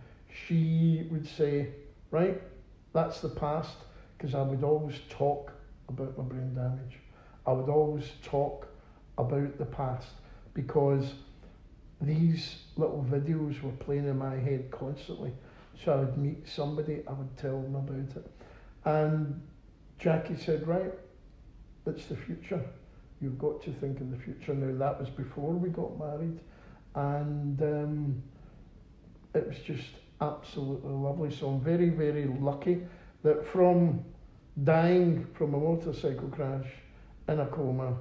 [0.46, 1.68] she would say,
[2.10, 2.40] "Right,
[2.92, 3.76] that's the past,"
[4.16, 5.52] because I would always talk
[5.88, 6.98] about my brain damage.
[7.46, 8.68] I would always talk
[9.16, 10.08] about the past
[10.54, 11.14] because
[12.00, 15.32] these little videos were playing in my head constantly.
[15.84, 18.30] So I would meet somebody, I would tell them about it.
[18.84, 19.40] And
[19.98, 20.92] Jackie said, Right,
[21.86, 22.62] it's the future.
[23.20, 24.54] You've got to think in the future.
[24.54, 26.40] Now, that was before we got married.
[26.94, 28.22] And um,
[29.34, 29.90] it was just
[30.20, 31.34] absolutely lovely.
[31.34, 32.80] So I'm very, very lucky
[33.22, 34.02] that from
[34.64, 36.66] dying from a motorcycle crash
[37.28, 37.94] in a coma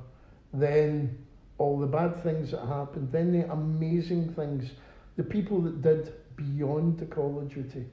[0.54, 1.26] then
[1.60, 4.72] all the bad things that happened, then the amazing things,
[5.18, 7.86] the people that did beyond the call of duty.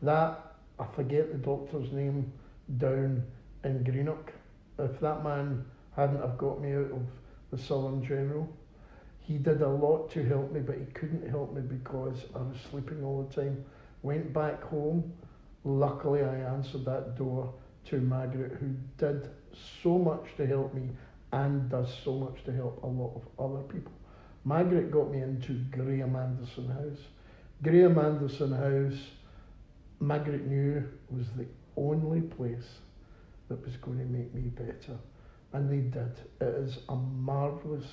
[0.00, 2.32] That, I forget the doctor's name,
[2.78, 3.24] down
[3.64, 4.32] in Greenock.
[4.78, 5.64] if that man
[5.96, 7.02] hadn't have got me out of
[7.50, 8.48] the Southern General,
[9.18, 12.56] he did a lot to help me, but he couldn't help me because I was
[12.70, 13.64] sleeping all the time.
[14.02, 15.12] Went back home.
[15.64, 17.52] Luckily, I answered that door
[17.86, 19.28] to Margaret, who did
[19.82, 20.88] so much to help me
[21.32, 23.92] and does so much to help a lot of other people.
[24.44, 27.06] Margaret got me into Graham Anderson House.
[27.62, 29.00] Graham Anderson House,
[30.00, 32.80] Margaret knew was the only place
[33.48, 34.98] that was going to make me better.
[35.52, 36.12] And they did.
[36.40, 37.86] It is a marvellous,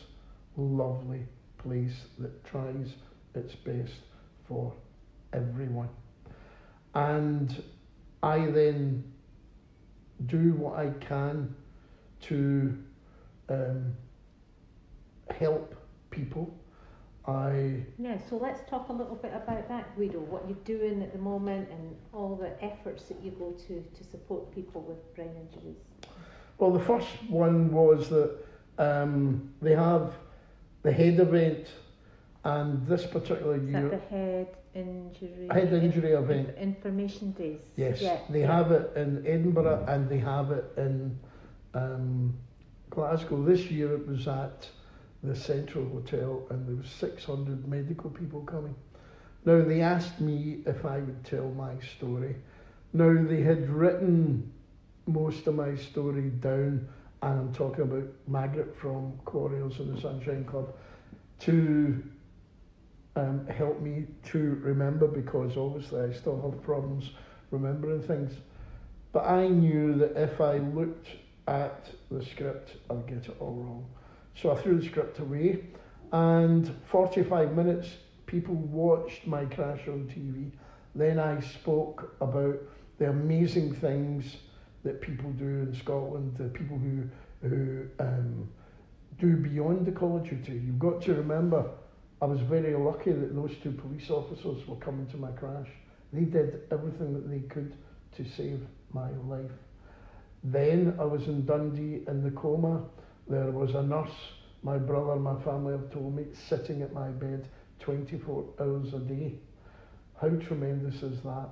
[0.58, 1.26] lovely
[1.58, 2.94] place that tries
[3.36, 3.94] its best
[4.48, 4.74] for
[5.34, 5.90] everyone.
[6.96, 7.64] And
[8.24, 9.04] I then
[10.26, 11.54] do what I can
[12.22, 12.78] to
[13.50, 13.94] um,
[15.38, 15.76] help
[16.12, 16.54] people.
[17.28, 21.12] I Yeah, so let's talk a little bit about that, Guido, what you're doing at
[21.12, 25.32] the moment and all the efforts that you go to to support people with brain
[25.36, 25.78] injuries.
[26.58, 28.32] well, the first one was that
[28.78, 30.14] um, they have
[30.82, 31.68] the head event,
[32.46, 35.48] and this particular Is year, the head injury?
[35.52, 36.58] head injury in- event.
[36.58, 37.60] information days.
[37.76, 38.56] Yes, Yeah, they yeah.
[38.56, 41.18] have it in Edinburgh and they have it in
[41.74, 42.34] um,
[42.90, 43.44] Glasgow.
[43.44, 44.68] This year it was at
[45.24, 48.76] the Central Hotel and there was 600 medical people coming.
[49.46, 52.36] Now they asked me if I would tell my story.
[52.94, 54.52] Now they had written
[55.08, 56.88] most of my story down
[57.22, 60.74] and I'm talking about Margaret from Quarriers and the Sunshine Club
[61.42, 62.04] to
[63.16, 67.12] um, help me to remember because obviously I still have problems
[67.52, 68.34] remembering things.
[69.12, 71.08] But I knew that if I looked
[71.50, 73.86] at the script, I'd get it all wrong.
[74.36, 75.66] So I threw the script away,
[76.12, 77.90] and 45 minutes
[78.28, 80.52] people watched my crash on TV.
[80.96, 82.60] Then I spoke about
[83.00, 84.38] the amazing things
[84.84, 87.04] that people do in Scotland, the people who
[87.42, 88.48] who um,
[89.18, 90.54] do beyond the call of duty.
[90.54, 91.66] You've got to remember,
[92.22, 95.70] I was very lucky that those two police officers were coming to my crash.
[96.12, 97.74] They did everything that they could
[98.18, 98.62] to save
[98.94, 99.52] my life.
[100.44, 102.84] Then I was in Dundee in the coma.
[103.28, 104.16] There was a nurse,
[104.64, 107.48] my brother my family have told me, sitting at my bed
[107.80, 109.36] 24 hours a day.
[110.20, 111.50] How tremendous is that?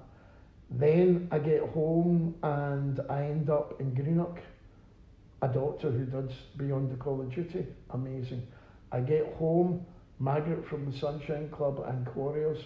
[0.69, 4.39] Then I get home and I end up in Greenock,
[5.41, 7.65] a doctor who does Beyond the Call of Duty.
[7.91, 8.45] Amazing.
[8.91, 9.85] I get home,
[10.19, 12.59] Margaret from the Sunshine Club and Quarriers.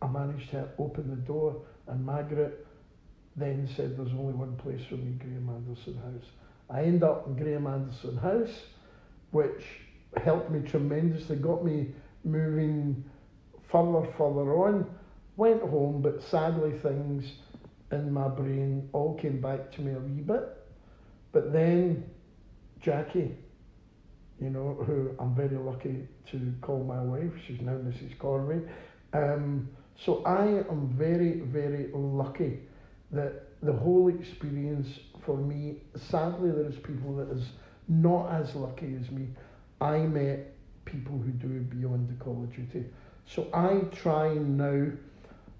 [0.00, 1.56] I managed to open the door,
[1.88, 2.63] and Margaret
[3.36, 6.30] then said there's only one place for me, Graham Anderson House.
[6.70, 8.62] I end up in Graham Anderson House,
[9.32, 9.64] which
[10.22, 11.88] helped me tremendously, got me
[12.22, 13.04] moving
[13.70, 14.86] further, further on.
[15.36, 17.24] Went home, but sadly things
[17.90, 20.56] in my brain all came back to me a wee bit.
[21.32, 22.04] But then
[22.80, 23.34] Jackie,
[24.40, 28.16] you know, who I'm very lucky to call my wife, she's now Mrs.
[28.18, 28.66] Corvi.
[29.12, 32.60] Um, so I am very, very lucky
[33.14, 34.88] that the whole experience
[35.24, 37.48] for me, sadly there is people that is
[37.88, 39.28] not as lucky as me.
[39.80, 40.54] I met
[40.84, 42.84] people who do beyond the call of duty.
[43.26, 44.90] So I try now,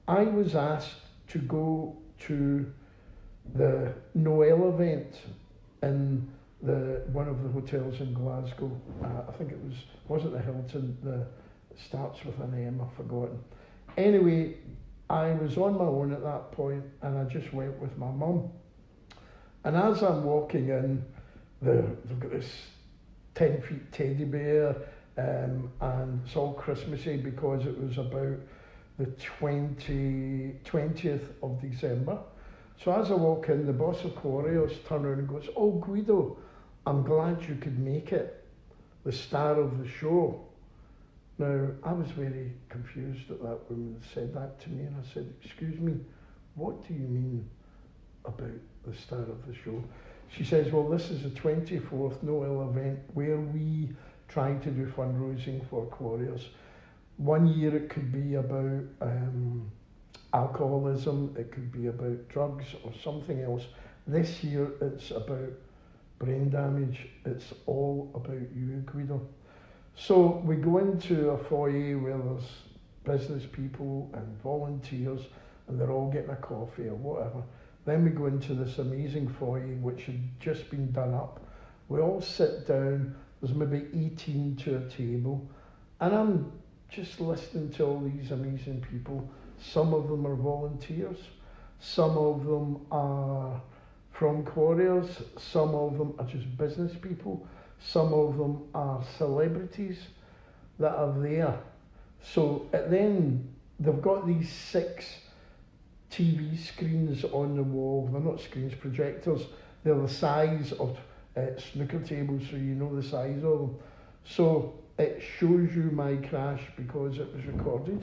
[0.07, 2.71] I was asked to go to
[3.55, 5.21] the Noel event
[5.83, 6.29] in
[6.63, 8.71] the one of the hotels in Glasgow.
[9.03, 9.75] Uh, I think it was
[10.09, 10.97] wasn't the Hilton.
[11.03, 11.27] The
[11.89, 12.81] starts with an M.
[12.81, 13.39] I've forgotten.
[13.97, 14.55] Anyway,
[15.11, 18.51] I was on my own at that point, and I just went with my mum.
[19.65, 21.05] And as I'm walking in,
[21.63, 22.51] the, they've got this
[23.35, 24.77] ten feet teddy bear,
[25.19, 28.39] um, and it's all Christmassy because it was about
[28.99, 32.19] the 20, 20th of December.
[32.83, 36.39] So as I walk in, the boss of Quarriers turns around and goes, Oh, Guido,
[36.87, 38.45] I'm glad you could make it,
[39.05, 40.43] the star of the show.
[41.39, 45.32] Now, I was very confused that that woman said that to me, and I said,
[45.43, 45.99] Excuse me,
[46.55, 47.49] what do you mean
[48.24, 49.82] about the star of the show?
[50.30, 53.91] She says, Well, this is the 24th Noel event where we
[54.28, 56.49] try to do fundraising for Quarriers.
[57.16, 59.70] One year it could be about um,
[60.32, 63.64] alcoholism, it could be about drugs or something else.
[64.07, 65.53] This year it's about
[66.18, 69.20] brain damage, it's all about you, Guido.
[69.97, 72.51] So we go into a foyer where there's
[73.05, 75.20] business people and volunteers
[75.68, 77.42] and they're all getting a coffee or whatever.
[77.84, 81.40] Then we go into this amazing foyer which had just been done up.
[81.88, 85.47] We all sit down, there's maybe 18 to a table,
[86.01, 86.53] and I'm
[86.88, 89.28] just listening to all these amazing people.
[89.59, 91.18] Some of them are volunteers,
[91.78, 93.61] some of them are
[94.14, 95.22] from Quarriers.
[95.36, 97.47] Some of them are just business people.
[97.87, 99.99] Some of them are celebrities
[100.78, 101.59] that are there.
[102.22, 105.07] So at then they've got these six
[106.11, 108.09] TV screens on the wall.
[108.11, 109.43] They're not screens, projectors.
[109.82, 110.99] They're the size of
[111.37, 113.76] uh, snooker tables, so you know the size of them.
[114.24, 118.03] So it shows you my crash because it was recorded.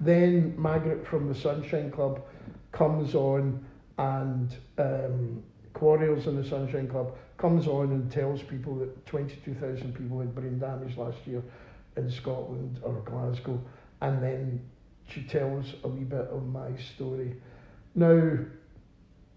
[0.00, 2.20] Then Margaret from the Sunshine Club
[2.72, 3.64] comes on
[3.98, 5.42] and um,
[5.72, 10.58] Quarriers in the Sunshine Club comes on and tells people that 22,000 people had brain
[10.58, 11.42] damage last year
[11.96, 13.60] in Scotland or Glasgow.
[14.00, 14.60] And then
[15.08, 17.34] she tells a wee bit of my story.
[17.94, 18.38] Now,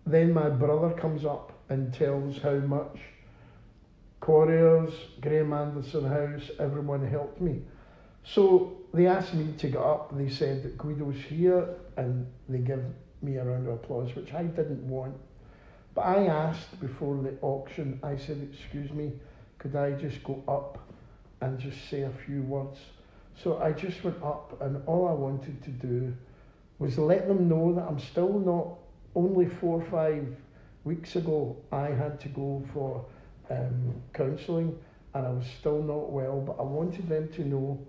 [0.05, 2.97] then my brother comes up and tells how much
[4.19, 7.61] Quarriers, Graham Anderson House, everyone helped me.
[8.23, 10.17] So they asked me to get up.
[10.17, 12.83] They said that Guido's here, and they give
[13.21, 15.15] me a round of applause, which I didn't want.
[15.97, 19.13] But I asked before the auction, I said, Excuse me,
[19.57, 20.77] could I just go up
[21.41, 22.77] and just say a few words?
[23.41, 26.13] So I just went up, and all I wanted to do
[26.77, 28.77] was let them know that I'm still not,
[29.15, 30.27] only four or five
[30.83, 33.03] weeks ago, I had to go for
[33.49, 34.77] um, counselling
[35.15, 37.83] and I was still not well, but I wanted them to know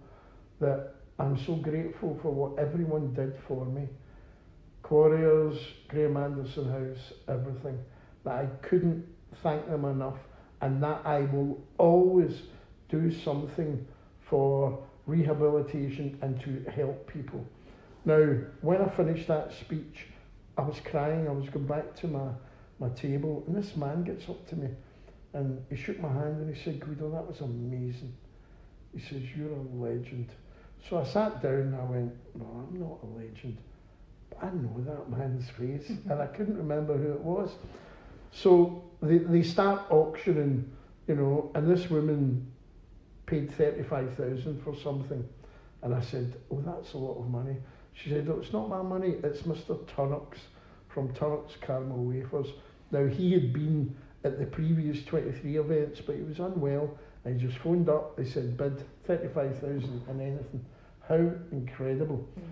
[0.61, 3.87] that I'm so grateful for what everyone did for me.
[4.83, 7.79] Quarriers, Graham Anderson House, everything.
[8.29, 9.07] That I couldn't
[9.43, 10.19] thank them enough
[10.61, 12.43] and that I will always
[12.91, 13.87] do something
[14.21, 17.43] for rehabilitation and to help people.
[18.05, 20.09] Now, when I finished that speech,
[20.59, 22.29] I was crying, I was going back to my,
[22.79, 24.69] my table, and this man gets up to me
[25.33, 28.13] and he shook my hand and he said, Guido, that was amazing.
[28.95, 30.29] He says, You're a legend.
[30.87, 33.57] So I sat down and I went, No, I'm not a legend.
[34.29, 35.89] But I know that man's face.
[36.11, 37.53] and I couldn't remember who it was.
[38.33, 40.71] So they, they start auctioning,
[41.07, 42.47] you know, and this woman
[43.27, 45.27] paid 35000 for something.
[45.83, 47.57] And I said, Oh, that's a lot of money.
[48.03, 49.79] She said, no, it's not my money, it's Mr.
[49.95, 50.39] Tunnock's
[50.89, 52.47] from Tunnock's Caramel Wafers.
[52.93, 57.47] Now, he had been at the previous 23 events, but he was unwell and he
[57.47, 58.17] just phoned up.
[58.17, 60.65] They said, bid 35,000 and anything.
[61.09, 62.29] How incredible.
[62.39, 62.43] Mm.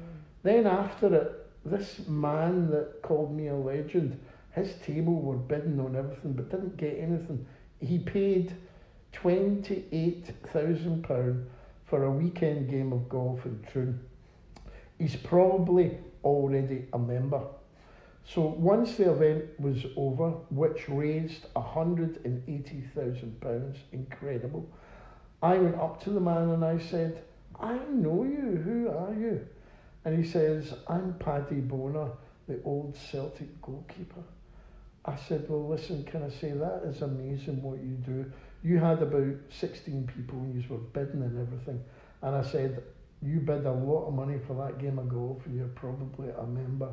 [0.42, 4.18] Then after it, this man that called me a legend,
[4.56, 7.46] his table were bidding on everything but didn't get anything.
[7.78, 8.56] He paid
[9.12, 11.44] £28,000
[11.84, 14.00] for a weekend game of golf in Troon.
[14.98, 17.42] He's probably already a member.
[18.24, 24.66] So once the event was over, which raised £180,000, incredible,
[25.42, 27.22] I went up to the man and I said,
[27.60, 29.46] I know you, who are you?
[30.06, 32.08] And he says, I'm Paddy Bonner,
[32.48, 34.24] the old Celtic goalkeeper.
[35.06, 38.30] I said, well, listen, can I say that is amazing what you do.
[38.64, 41.80] You had about 16 people and you were bidding and everything.
[42.22, 42.82] And I said,
[43.22, 46.46] you bid a lot of money for that game of golf and you're probably a
[46.46, 46.90] member.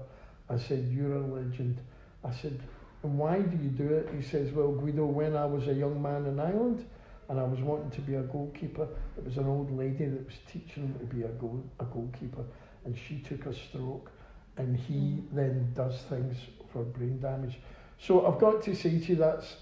[0.49, 1.79] I said, You're a legend.
[2.23, 2.59] I said,
[3.03, 4.09] And why do you do it?
[4.15, 6.85] He says, Well, Guido, when I was a young man in Ireland
[7.29, 8.87] and I was wanting to be a goalkeeper,
[9.17, 12.43] it was an old lady that was teaching him to be a, goal, a goalkeeper,
[12.85, 14.11] and she took a stroke,
[14.57, 15.23] and he mm.
[15.31, 16.35] then does things
[16.71, 17.59] for brain damage.
[18.05, 19.55] So I've got to say to you, that's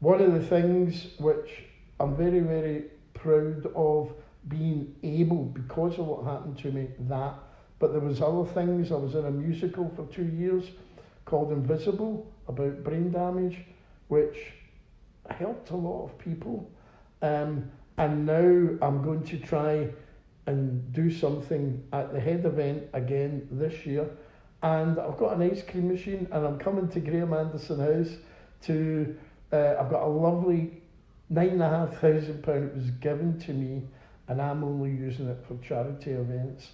[0.00, 1.64] one of the things which
[2.00, 4.14] I'm very, very proud of
[4.48, 7.34] being able, because of what happened to me, that
[7.78, 8.90] but there was other things.
[8.90, 10.64] I was in a musical for two years
[11.26, 13.58] called Invisible about brain damage,
[14.08, 14.36] which
[15.30, 16.68] helped a lot of people.
[17.22, 19.88] Um, and now I'm going to try
[20.46, 24.08] and do something at the head event again this year.
[24.62, 28.16] And I've got an ice cream machine, and I'm coming to Graham Anderson House
[28.62, 29.16] to.
[29.52, 30.82] Uh, I've got a lovely
[31.30, 32.64] nine and a half thousand pound.
[32.64, 33.82] It was given to me,
[34.26, 36.68] and I'm only using it for charity events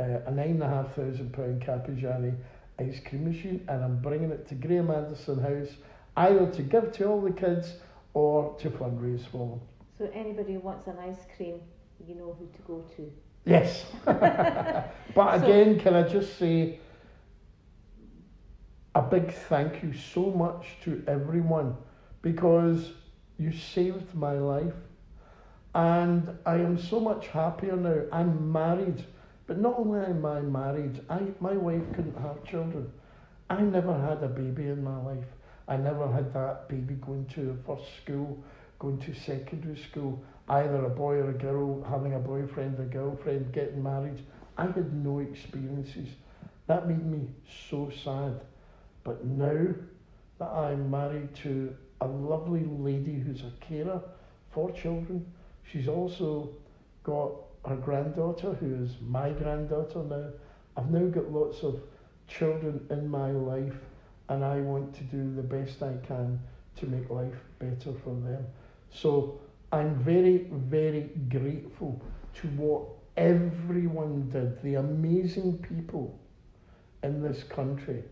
[0.00, 2.34] uh, a nine and a half thousand pound Carpigiani
[2.78, 5.74] ice cream machine and I'm bringing it to Graham Anderson House
[6.16, 7.74] either to give to all the kids
[8.14, 9.60] or to fundraise for them.
[9.98, 11.60] So anybody who wants an ice cream,
[12.06, 13.12] you know who to go to.
[13.44, 13.86] Yes.
[14.04, 16.78] but again, can I just say
[18.98, 21.76] a big thank you so much to everyone
[22.20, 22.90] because
[23.38, 24.74] you saved my life
[25.72, 28.00] and I am so much happier now.
[28.10, 29.04] I'm married
[29.46, 32.90] but not only am I married, I, my wife couldn't have children.
[33.48, 35.30] I never had a baby in my life.
[35.68, 38.42] I never had that baby going to first school,
[38.80, 43.52] going to secondary school, either a boy or a girl, having a boyfriend, a girlfriend,
[43.52, 44.26] getting married.
[44.56, 46.08] I had no experiences.
[46.66, 47.28] That made me
[47.70, 48.40] so sad.
[49.08, 49.74] But now
[50.38, 54.02] that I'm married to a lovely lady who's a carer
[54.50, 55.24] for children.
[55.62, 56.50] She's also
[57.04, 57.30] got
[57.66, 60.26] her granddaughter, who is my granddaughter now.
[60.76, 61.80] I've now got lots of
[62.26, 63.78] children in my life,
[64.28, 66.38] and I want to do the best I can
[66.76, 68.44] to make life better for them.
[68.90, 69.40] So
[69.72, 71.98] I'm very, very grateful
[72.42, 72.82] to what
[73.16, 76.20] everyone did, the amazing people
[77.02, 78.04] in this country,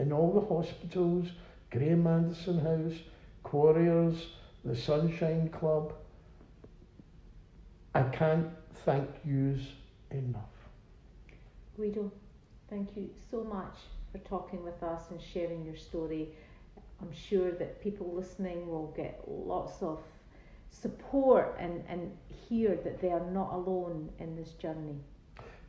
[0.00, 1.28] in all the hospitals,
[1.70, 2.98] Graham Anderson House,
[3.42, 4.28] Quarriers,
[4.64, 5.92] the Sunshine Club.
[7.94, 8.48] I can't
[8.86, 9.60] thank yous
[10.10, 10.42] enough.
[11.76, 12.10] Guido,
[12.70, 13.76] thank you so much
[14.10, 16.30] for talking with us and sharing your story.
[17.02, 20.00] I'm sure that people listening will get lots of
[20.70, 22.10] support and, and
[22.48, 24.96] hear that they are not alone in this journey.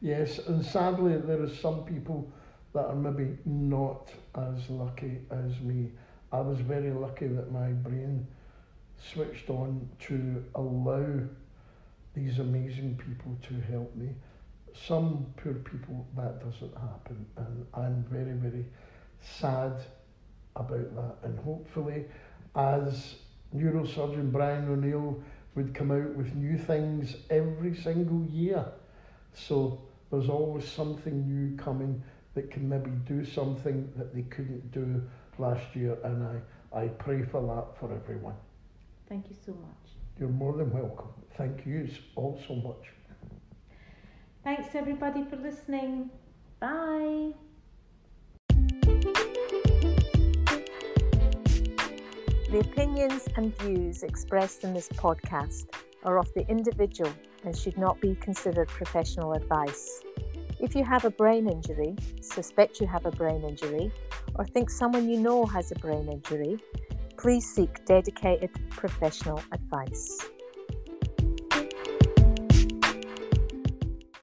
[0.02, 2.32] Yes, and sadly, there are some people
[2.74, 5.92] that are maybe not as lucky as me.
[6.32, 8.26] I was very lucky that my brain
[8.98, 11.06] switched on to allow
[12.14, 14.10] these amazing people to help me.
[14.88, 18.66] Some poor people that doesn't happen, and I'm very, very
[19.22, 19.74] sad
[20.56, 21.16] about that.
[21.24, 22.06] And hopefully,
[22.56, 23.16] as
[23.56, 25.22] neurosurgeon Brian O'Neill
[25.56, 28.66] would come out with new things every single year,
[29.34, 32.02] so there's always something new coming
[32.34, 35.02] that can maybe do something that they couldn't do
[35.38, 38.36] last year, and I, I pray for that for everyone.
[39.10, 39.92] Thank you so much.
[40.20, 41.10] You're more than welcome.
[41.38, 42.92] Thank you all so much.
[44.44, 46.10] Thanks everybody for listening.
[46.60, 47.34] Bye.
[52.50, 55.68] The opinions and views expressed in this podcast
[56.04, 57.14] are of the individual
[57.46, 60.02] and should not be considered professional advice.
[60.62, 63.92] If you have a brain injury, suspect you have a brain injury,
[64.36, 66.60] or think someone you know has a brain injury,
[67.18, 70.20] please seek dedicated professional advice.